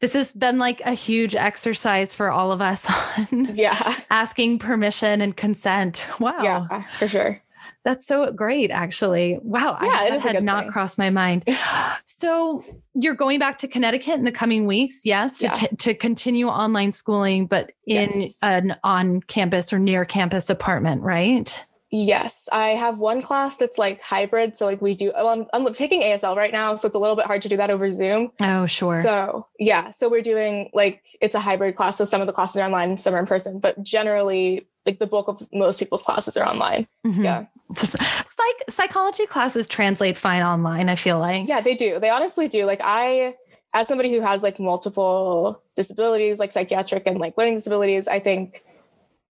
This 0.00 0.12
has 0.12 0.32
been 0.32 0.58
like 0.58 0.80
a 0.84 0.92
huge 0.94 1.34
exercise 1.34 2.14
for 2.14 2.30
all 2.30 2.52
of 2.52 2.60
us 2.60 2.86
on 3.32 3.50
yeah 3.56 3.94
asking 4.10 4.58
permission 4.58 5.20
and 5.20 5.34
consent. 5.36 6.04
Wow. 6.20 6.42
yeah 6.42 6.82
for 6.92 7.08
sure 7.08 7.40
That's 7.84 8.06
so 8.06 8.30
great, 8.32 8.70
actually. 8.70 9.38
Wow. 9.42 9.78
Yeah, 9.82 9.88
I, 9.90 10.04
it 10.06 10.08
that 10.10 10.14
is 10.16 10.24
a 10.24 10.32
had 10.34 10.44
not 10.44 10.64
thing. 10.64 10.72
crossed 10.72 10.98
my 10.98 11.10
mind. 11.10 11.44
so 12.04 12.64
you're 12.94 13.14
going 13.14 13.38
back 13.38 13.58
to 13.58 13.68
Connecticut 13.68 14.14
in 14.14 14.24
the 14.24 14.32
coming 14.32 14.66
weeks, 14.66 15.02
yes, 15.04 15.38
to, 15.38 15.44
Yeah. 15.46 15.52
t- 15.52 15.76
to 15.76 15.94
continue 15.94 16.48
online 16.48 16.92
schooling, 16.92 17.46
but 17.46 17.72
in 17.86 18.10
Yes. 18.22 18.38
an 18.42 18.76
on 18.84 19.20
campus 19.22 19.72
or 19.72 19.78
near 19.78 20.04
campus 20.04 20.50
apartment, 20.50 21.02
right? 21.02 21.64
Yes 21.92 22.48
i 22.52 22.68
have 22.68 23.00
one 23.00 23.20
class 23.20 23.56
that's 23.56 23.76
like 23.78 24.00
hybrid 24.00 24.56
so 24.56 24.64
like 24.66 24.80
we 24.80 24.94
do 24.94 25.10
well, 25.14 25.28
I'm, 25.28 25.46
I'm 25.52 25.72
taking 25.74 26.02
asl 26.02 26.36
right 26.36 26.52
now 26.52 26.76
so 26.76 26.86
it's 26.86 26.94
a 26.94 26.98
little 26.98 27.16
bit 27.16 27.26
hard 27.26 27.42
to 27.42 27.48
do 27.48 27.56
that 27.56 27.70
over 27.70 27.92
zoom 27.92 28.30
Oh, 28.42 28.66
sure. 28.66 29.02
So 29.02 29.46
yeah, 29.58 29.90
so 29.90 30.08
we're 30.08 30.22
doing 30.22 30.70
like 30.72 31.04
it's 31.20 31.34
a 31.34 31.40
hybrid 31.40 31.76
class. 31.76 31.96
So 31.98 32.04
some 32.04 32.20
of 32.20 32.26
the 32.26 32.32
classes 32.32 32.56
are 32.60 32.64
online, 32.64 32.96
some 32.96 33.14
are 33.14 33.18
in 33.18 33.26
person, 33.26 33.58
but 33.58 33.82
generally, 33.82 34.66
like 34.86 34.98
the 34.98 35.06
bulk 35.06 35.28
of 35.28 35.42
most 35.52 35.78
people's 35.78 36.02
classes 36.02 36.36
are 36.36 36.46
online. 36.48 36.86
Mhm. 37.06 37.24
Yeah, 37.24 37.46
Psych- 37.74 38.64
psychology 38.70 39.26
classes 39.26 39.66
translate 39.66 40.16
fine 40.16 40.42
online, 40.42 40.88
I 40.88 40.94
feel 40.94 41.18
like. 41.18 41.48
yeah, 41.48 41.60
they 41.60 41.74
do. 41.74 41.98
They 42.00 42.08
honestly 42.10 42.48
do. 42.48 42.64
Like 42.66 42.80
I, 42.82 43.34
as 43.74 43.88
somebody 43.88 44.10
who 44.12 44.20
has 44.20 44.42
like 44.42 44.58
multiple 44.58 45.62
disabilities, 45.76 46.38
like 46.38 46.52
psychiatric 46.52 47.04
and 47.06 47.18
like 47.18 47.34
learning 47.36 47.56
disabilities, 47.56 48.08
I 48.08 48.18
think 48.18 48.62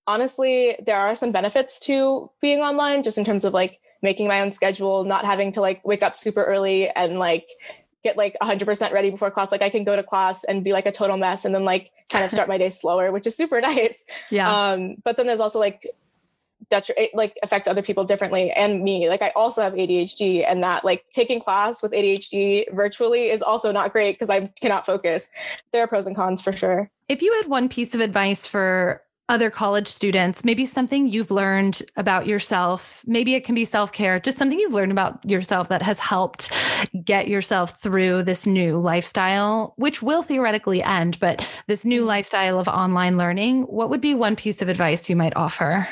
honestly 0.06 0.76
there 0.84 0.98
are 0.98 1.14
some 1.14 1.32
benefits 1.32 1.80
to 1.80 2.30
being 2.40 2.60
online, 2.60 3.02
just 3.02 3.18
in 3.18 3.24
terms 3.24 3.44
of 3.44 3.52
like 3.54 3.80
making 4.02 4.28
my 4.28 4.40
own 4.40 4.52
schedule, 4.52 5.04
not 5.04 5.24
having 5.24 5.52
to 5.52 5.60
like 5.60 5.86
wake 5.86 6.02
up 6.02 6.16
super 6.16 6.42
early 6.44 6.88
and 6.90 7.18
like 7.18 7.48
get 8.02 8.16
like 8.16 8.34
100% 8.42 8.92
ready 8.92 9.10
before 9.10 9.30
class. 9.30 9.52
Like 9.52 9.62
i 9.62 9.68
can 9.68 9.84
go 9.84 9.94
to 9.94 10.02
class 10.02 10.44
and 10.44 10.64
be 10.64 10.72
like 10.72 10.86
a 10.86 10.92
total 10.92 11.16
mess 11.16 11.44
and 11.44 11.54
then 11.54 11.64
like 11.64 11.90
kind 12.10 12.24
of 12.24 12.30
start 12.30 12.48
my 12.48 12.58
day 12.58 12.70
slower 12.70 13.12
which 13.12 13.26
is 13.26 13.36
super 13.36 13.60
nice. 13.72 14.06
Yeah. 14.30 14.50
um 14.72 14.96
but 15.04 15.16
then 15.16 15.26
there's 15.26 15.40
also 15.40 15.58
like 15.58 15.86
detri- 16.70 16.96
it 16.96 17.10
like 17.14 17.36
affects 17.42 17.68
other 17.68 17.82
people 17.82 18.04
differently 18.04 18.50
and 18.52 18.82
me. 18.82 19.08
Like 19.08 19.22
i 19.22 19.32
also 19.36 19.60
have 19.60 19.74
adhd 19.74 20.44
and 20.48 20.62
that 20.62 20.84
like 20.84 21.04
taking 21.12 21.40
class 21.40 21.82
with 21.82 21.92
adhd 21.92 22.64
virtually 22.72 23.28
is 23.28 23.42
also 23.42 23.70
not 23.70 23.92
great 23.92 24.14
because 24.14 24.30
i 24.30 24.46
cannot 24.60 24.86
focus. 24.86 25.28
There 25.72 25.82
are 25.82 25.86
pros 25.86 26.06
and 26.06 26.16
cons 26.16 26.40
for 26.40 26.52
sure. 26.52 26.90
If 27.08 27.20
you 27.20 27.32
had 27.34 27.48
one 27.48 27.68
piece 27.68 27.94
of 27.94 28.00
advice 28.00 28.46
for 28.46 29.02
other 29.30 29.48
college 29.48 29.88
students, 29.88 30.44
maybe 30.44 30.66
something 30.66 31.06
you've 31.06 31.30
learned 31.30 31.82
about 31.96 32.26
yourself, 32.26 33.02
maybe 33.06 33.34
it 33.34 33.44
can 33.44 33.54
be 33.54 33.64
self 33.64 33.92
care, 33.92 34.20
just 34.20 34.36
something 34.36 34.58
you've 34.58 34.74
learned 34.74 34.92
about 34.92 35.24
yourself 35.28 35.68
that 35.68 35.80
has 35.82 35.98
helped 35.98 36.52
get 37.04 37.28
yourself 37.28 37.80
through 37.80 38.24
this 38.24 38.46
new 38.46 38.78
lifestyle, 38.78 39.72
which 39.76 40.02
will 40.02 40.22
theoretically 40.22 40.82
end, 40.82 41.18
but 41.20 41.46
this 41.66 41.84
new 41.84 42.04
lifestyle 42.04 42.58
of 42.58 42.68
online 42.68 43.16
learning, 43.16 43.62
what 43.62 43.88
would 43.88 44.00
be 44.00 44.14
one 44.14 44.36
piece 44.36 44.60
of 44.60 44.68
advice 44.68 45.08
you 45.08 45.16
might 45.16 45.36
offer? 45.36 45.88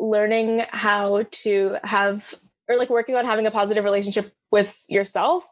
learning 0.00 0.64
how 0.70 1.24
to 1.30 1.76
have 1.84 2.34
or 2.68 2.76
like 2.76 2.90
working 2.90 3.16
on 3.16 3.24
having 3.24 3.46
a 3.46 3.50
positive 3.50 3.84
relationship 3.84 4.32
with 4.50 4.82
yourself 4.88 5.44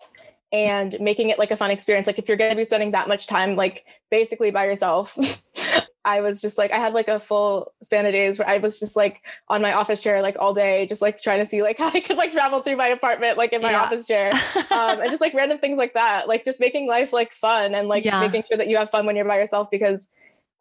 and 0.53 0.97
making 1.01 1.29
it 1.31 1.39
like 1.39 1.51
a 1.51 1.57
fun 1.57 1.71
experience 1.71 2.07
like 2.07 2.19
if 2.19 2.27
you're 2.29 2.37
going 2.37 2.51
to 2.51 2.57
be 2.57 2.65
spending 2.65 2.93
that 2.93 3.09
much 3.09 3.27
time 3.27 3.55
like 3.57 3.85
basically 4.11 4.51
by 4.51 4.65
yourself 4.65 5.17
i 6.05 6.21
was 6.23 6.41
just 6.41 6.57
like 6.57 6.71
i 6.71 6.77
had 6.77 6.95
like 6.95 7.09
a 7.09 7.19
full 7.19 7.73
span 7.83 8.07
of 8.07 8.13
days 8.13 8.39
where 8.39 8.49
i 8.49 8.57
was 8.59 8.79
just 8.81 8.97
like 8.97 9.21
on 9.49 9.61
my 9.61 9.73
office 9.75 10.01
chair 10.01 10.23
like 10.23 10.37
all 10.39 10.55
day 10.55 10.87
just 10.87 11.03
like 11.03 11.21
trying 11.21 11.39
to 11.39 11.45
see 11.47 11.63
like 11.63 11.77
how 11.85 11.89
i 11.89 12.01
could 12.01 12.17
like 12.17 12.33
travel 12.33 12.61
through 12.61 12.77
my 12.77 12.87
apartment 12.87 13.37
like 13.37 13.53
in 13.53 13.61
my 13.61 13.73
Yeah. 13.73 13.83
office 13.83 14.07
chair 14.07 14.33
um, 14.71 15.01
and 15.01 15.11
just 15.11 15.21
like 15.21 15.35
random 15.35 15.59
things 15.59 15.77
like 15.77 15.93
that 15.95 16.29
like 16.29 16.45
just 16.45 16.61
making 16.61 16.89
life 16.89 17.13
like 17.13 17.33
fun 17.33 17.75
and 17.75 17.89
like 17.89 18.05
Yeah. 18.05 18.21
making 18.21 18.45
sure 18.49 18.57
that 18.57 18.69
you 18.69 18.79
have 18.79 18.89
fun 18.91 19.05
when 19.05 19.17
you're 19.17 19.27
by 19.27 19.37
yourself 19.39 19.71
because 19.71 20.11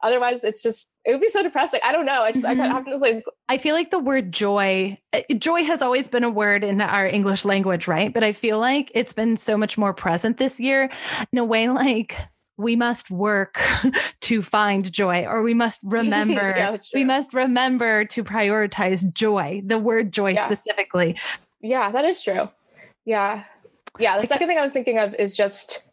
otherwise 0.03 0.43
it's 0.43 0.61
just 0.63 0.87
it 1.05 1.11
would 1.11 1.21
be 1.21 1.27
so 1.29 1.41
depressing 1.43 1.79
i 1.83 1.91
don't 1.91 2.05
know 2.05 2.21
i 2.23 2.31
just 2.31 2.45
i 2.45 2.53
Mhm. 2.53 2.57
kind 2.57 2.71
of 2.71 2.75
have 2.77 2.85
to 2.85 2.91
just 2.91 3.03
like 3.03 3.23
I 3.49 3.57
feel 3.57 3.73
like 3.75 3.91
the 3.91 3.99
word 3.99 4.33
joy, 4.33 4.97
uh, 5.13 5.21
joy 5.37 5.63
has 5.63 5.81
always 5.81 6.09
been 6.09 6.25
a 6.25 6.29
word 6.29 6.65
in 6.65 6.81
our 6.81 7.07
English 7.07 7.45
language, 7.45 7.87
right? 7.87 8.13
But 8.13 8.25
I 8.25 8.33
feel 8.33 8.59
like 8.59 8.91
it's 8.93 9.13
been 9.13 9.37
so 9.37 9.55
much 9.57 9.77
more 9.77 9.93
present 9.93 10.37
this 10.37 10.59
year 10.59 10.89
in 11.31 11.39
a 11.39 11.45
way 11.45 11.69
like 11.69 12.17
we 12.57 12.75
must 12.75 13.09
work 13.09 13.57
to 14.21 14.41
find 14.41 14.91
joy 14.91 15.23
or 15.25 15.43
we 15.43 15.53
must 15.53 15.79
remember 15.83 16.53
Yeah, 16.57 16.77
we 16.93 17.05
must 17.05 17.33
remember 17.33 18.03
to 18.05 18.23
prioritize 18.23 19.11
joy 19.13 19.61
the 19.65 19.77
word 19.79 20.11
joy 20.11 20.31
Yeah. 20.31 20.45
specifically 20.45 21.17
Yeah, 21.61 21.89
that 21.91 22.03
is 22.03 22.21
true. 22.21 22.49
Yeah. 23.05 23.45
Yeah. 23.97 24.19
The 24.19 24.27
second 24.27 24.47
thing 24.49 24.57
I 24.57 24.61
was 24.61 24.73
thinking 24.73 24.99
of 24.99 25.15
is 25.15 25.37
just, 25.37 25.89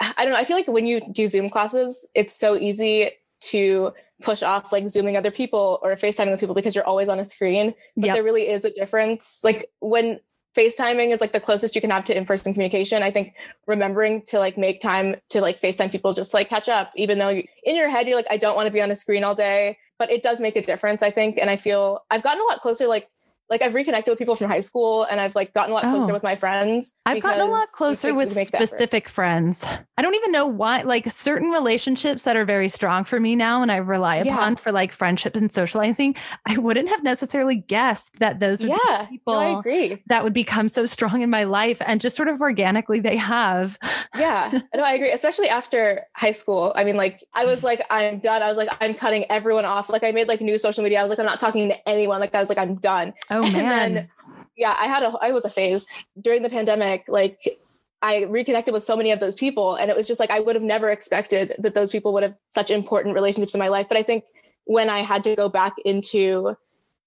I 0.00 0.22
don't 0.24 0.30
know. 0.30 0.38
I 0.38 0.44
feel 0.44 0.56
like 0.56 0.68
when 0.68 0.86
you 0.86 1.00
do 1.12 1.26
Zoom 1.26 1.48
classes, 1.50 2.06
it's 2.14 2.32
so 2.32 2.56
easy 2.56 3.10
to 3.50 3.92
push 4.22 4.42
off 4.42 4.72
like 4.72 4.88
Zooming 4.88 5.16
other 5.16 5.30
people 5.30 5.78
or 5.82 5.92
FaceTiming 5.94 6.30
with 6.30 6.40
people 6.40 6.54
because 6.54 6.74
you're 6.74 6.86
always 6.86 7.08
on 7.08 7.18
a 7.18 7.24
screen. 7.24 7.74
But 7.96 8.06
Yep. 8.06 8.14
there 8.14 8.22
really 8.22 8.48
is 8.48 8.64
a 8.64 8.70
difference. 8.70 9.40
Like 9.42 9.70
when 9.80 10.20
FaceTiming 10.56 11.12
is 11.12 11.20
like 11.20 11.32
the 11.32 11.40
closest 11.40 11.74
you 11.74 11.80
can 11.80 11.90
have 11.90 12.04
to 12.04 12.16
in-person 12.16 12.52
communication. 12.52 13.02
I 13.02 13.10
think 13.10 13.34
remembering 13.66 14.22
to 14.26 14.38
like 14.38 14.58
make 14.58 14.80
time 14.80 15.16
to 15.30 15.40
like 15.40 15.60
FaceTime 15.60 15.90
people 15.90 16.12
just 16.12 16.34
like 16.34 16.48
catch 16.48 16.68
up, 16.68 16.92
even 16.94 17.18
though 17.18 17.30
you, 17.30 17.44
in 17.64 17.74
your 17.74 17.88
head 17.88 18.06
you're 18.06 18.16
like, 18.16 18.26
I 18.30 18.36
don't 18.36 18.54
want 18.54 18.66
to 18.66 18.72
be 18.72 18.82
on 18.82 18.90
a 18.90 18.96
screen 18.96 19.24
all 19.24 19.34
day, 19.34 19.78
but 19.98 20.10
it 20.10 20.22
does 20.22 20.40
make 20.40 20.56
a 20.56 20.62
difference, 20.62 21.02
I 21.02 21.10
think. 21.10 21.38
And 21.38 21.48
I 21.48 21.56
feel 21.56 22.04
I've 22.10 22.22
gotten 22.22 22.42
a 22.42 22.44
lot 22.44 22.60
closer, 22.60 22.86
like 22.86 23.08
like 23.52 23.62
I've 23.62 23.74
reconnected 23.74 24.10
with 24.10 24.18
people 24.18 24.34
from 24.34 24.48
high 24.48 24.60
school 24.60 25.04
and 25.10 25.20
I've 25.20 25.34
like 25.34 25.52
gotten 25.52 25.70
a 25.70 25.74
lot 25.74 25.82
closer 25.84 26.10
Oh. 26.10 26.14
with 26.14 26.22
my 26.22 26.34
friends. 26.36 26.92
I've 27.06 27.22
gotten 27.22 27.42
a 27.42 27.50
lot 27.50 27.68
closer 27.76 28.14
with 28.14 28.30
we 28.30 28.34
make 28.34 28.50
the 28.50 28.56
effort. 28.56 28.66
specific 28.68 29.08
friends. 29.08 29.64
I 29.96 30.02
don't 30.02 30.14
even 30.14 30.32
know 30.32 30.46
why, 30.46 30.82
like 30.82 31.06
certain 31.08 31.50
relationships 31.50 32.22
that 32.22 32.34
are 32.36 32.44
very 32.44 32.68
strong 32.68 33.04
for 33.04 33.20
me 33.20 33.36
now 33.36 33.62
and 33.62 33.70
I 33.70 33.76
rely 33.76 34.22
Yeah. 34.22 34.32
upon 34.34 34.56
for 34.56 34.72
like 34.72 34.90
friendships 34.92 35.38
and 35.38 35.52
socializing. 35.52 36.16
I 36.48 36.56
wouldn't 36.58 36.88
have 36.88 37.02
necessarily 37.02 37.56
guessed 37.56 38.18
that 38.20 38.40
those 38.40 38.64
are 38.64 38.68
Yeah, 38.68 39.06
people 39.10 39.34
no, 39.34 39.38
I 39.38 39.58
agree. 39.58 40.02
that 40.06 40.24
would 40.24 40.32
become 40.32 40.68
so 40.68 40.86
strong 40.86 41.20
in 41.22 41.30
my 41.30 41.44
life 41.44 41.80
and 41.86 42.00
just 42.00 42.16
sort 42.16 42.28
of 42.28 42.40
organically 42.40 43.00
they 43.00 43.16
have. 43.18 43.78
Yeah, 44.16 44.60
no, 44.74 44.82
I 44.82 44.94
agree. 44.94 45.12
Especially 45.12 45.48
after 45.48 46.02
high 46.16 46.32
school. 46.32 46.72
I 46.74 46.84
mean, 46.84 46.96
like 46.96 47.22
I 47.34 47.44
was 47.44 47.62
like, 47.62 47.82
I'm 47.90 48.18
done. 48.18 48.42
I 48.42 48.48
was 48.48 48.56
like, 48.56 48.70
I'm 48.80 48.94
cutting 48.94 49.24
everyone 49.30 49.64
off. 49.66 49.90
Like 49.90 50.02
I 50.04 50.12
made 50.12 50.28
like 50.28 50.40
new 50.40 50.56
social 50.58 50.82
media. 50.82 51.00
I 51.00 51.02
was 51.02 51.10
like, 51.10 51.18
I'm 51.18 51.26
not 51.26 51.38
talking 51.40 51.68
to 51.68 51.88
anyone. 51.88 52.20
Like 52.20 52.34
I 52.34 52.40
was 52.40 52.48
like, 52.48 52.58
I'm 52.58 52.76
done. 52.76 53.12
Oh 53.30 53.41
And 53.54 53.68
man. 53.68 53.94
then- 53.94 54.08
Yeah, 54.56 54.76
I 54.78 54.84
had 54.86 55.02
a 55.02 55.12
I 55.22 55.32
was 55.32 55.44
a 55.44 55.50
phase 55.50 55.86
during 56.20 56.42
the 56.42 56.50
pandemic. 56.50 57.04
Like 57.08 57.40
I 58.02 58.24
reconnected 58.24 58.74
with 58.74 58.84
so 58.84 58.96
many 58.96 59.10
of 59.12 59.20
those 59.20 59.34
people, 59.34 59.76
and 59.76 59.90
it 59.90 59.96
was 59.96 60.06
just 60.06 60.20
like 60.20 60.30
I 60.30 60.40
would 60.40 60.54
have 60.56 60.62
never 60.64 60.90
expected 60.90 61.52
that 61.58 61.74
those 61.74 61.90
people 61.90 62.12
would 62.12 62.22
have 62.22 62.34
such 62.50 62.70
important 62.70 63.14
relationships 63.14 63.54
in 63.54 63.58
my 63.60 63.68
life. 63.68 63.86
But 63.88 63.96
I 63.96 64.02
think 64.02 64.24
when 64.64 64.88
I 64.90 64.98
had 65.00 65.22
to 65.24 65.34
go 65.36 65.48
back 65.48 65.74
into 65.84 66.56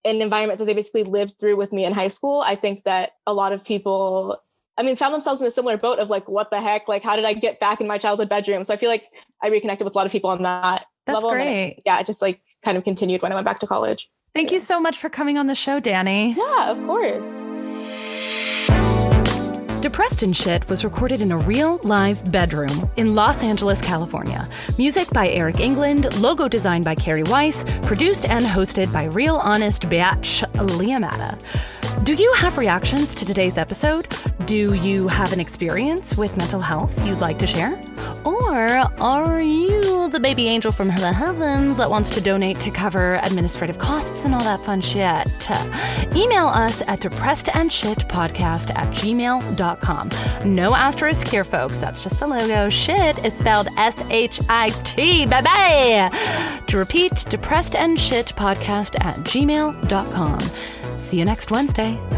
an 0.04 0.22
environment 0.22 0.60
that 0.60 0.66
they 0.66 0.74
basically 0.74 1.04
lived 1.04 1.40
through 1.40 1.56
with 1.56 1.72
me 1.72 1.86
in 1.86 1.94
high 1.94 2.08
school, 2.10 2.44
I 2.46 2.56
think 2.56 2.84
that 2.84 3.12
a 3.26 3.34
lot 3.34 3.54
of 3.54 3.66
people, 3.66 4.38
I 4.78 4.84
mean, 4.84 4.96
found 4.96 5.14
themselves 5.14 5.42
in 5.42 5.48
a 5.48 5.52
similar 5.52 5.78
boat 5.78 6.00
of 6.00 6.10
like, 6.10 6.28
what 6.30 6.52
the 6.52 6.62
heck? 6.62 6.88
Like, 6.88 7.04
how 7.04 7.16
did 7.16 7.26
I 7.26 7.34
get 7.34 7.60
back 7.60 7.82
in 7.82 7.88
my 7.88 7.98
childhood 7.98 8.30
bedroom? 8.30 8.64
So 8.64 8.74
I 8.74 8.78
feel 8.78 8.90
like 8.90 9.08
I 9.42 9.48
reconnected 9.50 9.84
with 9.86 9.96
a 9.96 9.98
lot 9.98 10.06
of 10.06 10.12
people 10.12 10.30
on 10.30 10.44
that 10.44 10.86
That's 11.06 11.16
level. 11.16 11.32
and 11.32 11.42
it- 11.42 11.46
great. 11.46 11.82
yeah, 11.86 12.00
it 12.00 12.06
just 12.06 12.22
like 12.22 12.42
kind 12.64 12.78
of 12.78 12.84
continued 12.84 13.22
when 13.22 13.32
I 13.32 13.36
went 13.36 13.46
back 13.46 13.60
to 13.62 13.68
college. 13.68 14.10
Thank 14.36 14.52
you 14.52 14.60
so 14.60 14.82
much 14.82 14.98
for 14.98 15.08
coming 15.08 15.38
on 15.38 15.48
the 15.48 15.56
show, 15.56 15.80
Danny. 15.80 16.36
Yeah, 16.38 16.70
of 16.70 16.78
course. 16.86 17.46
Depressed 19.82 20.24
and 20.24 20.36
Shit 20.36 20.68
was 20.68 20.84
recorded 20.84 21.22
in 21.22 21.32
a 21.32 21.38
real 21.38 21.80
live 21.84 22.30
bedroom 22.34 22.90
in 22.98 23.16
Los 23.16 23.44
Angeles, 23.44 23.82
California. 23.82 24.46
Music 24.78 25.10
by 25.12 25.30
Eric 25.30 25.62
England, 25.62 26.14
logo 26.20 26.50
designed 26.50 26.84
by 26.84 26.96
Carrie 26.96 27.24
Weiss, 27.24 27.64
produced 27.84 28.26
and 28.26 28.44
hosted 28.44 28.92
by 28.92 29.06
real 29.06 29.38
honest 29.38 29.84
bitch 29.84 30.44
Leah 30.80 31.00
Matta. 31.00 31.38
Do 32.04 32.14
you 32.14 32.32
have 32.34 32.58
reactions 32.58 33.14
to 33.16 33.26
today's 33.26 33.58
episode? 33.58 34.08
Do 34.46 34.74
you 34.76 35.08
have 35.08 35.34
an 35.34 35.40
experience 35.40 36.16
with 36.16 36.38
mental 36.38 36.62
health 36.62 37.04
you'd 37.06 37.20
like 37.20 37.40
to 37.40 37.48
share? 37.48 37.82
Or 38.24 38.68
are 39.00 39.42
you 39.42 40.10
the 40.10 40.20
baby 40.20 40.48
angel 40.48 40.72
from 40.72 40.88
the 40.90 40.94
heavens 41.14 41.78
that 41.78 41.90
wants 41.90 42.10
to 42.12 42.22
donate 42.22 42.60
to 42.60 42.70
cover 42.70 43.20
administrative 43.24 43.80
costs 43.80 44.26
and 44.26 44.36
all 44.36 44.44
that 44.44 44.60
fun 44.62 44.82
shit? 44.82 45.28
Email 46.16 46.48
us 46.48 46.82
at 46.82 47.00
depressedandshitpodcast 47.00 48.76
at 48.76 48.88
gmail.com. 48.94 50.10
No 50.54 50.76
asterisk 50.76 51.28
here, 51.28 51.44
folks. 51.44 51.80
That's 51.80 52.04
just 52.04 52.20
the 52.20 52.28
logo. 52.28 52.70
Shit 52.70 53.24
is 53.26 53.34
spelled 53.34 53.68
S 53.78 54.08
H 54.12 54.40
I 54.50 54.70
T. 54.84 55.26
Bye 55.26 55.42
bye. 55.42 56.62
To 56.68 56.78
repeat, 56.78 57.14
depressedandshitpodcast 57.14 59.04
at 59.04 59.16
gmail.com. 59.18 60.40
See 61.06 61.20
you 61.20 61.26
next 61.26 61.52
Wednesday. 61.52 62.15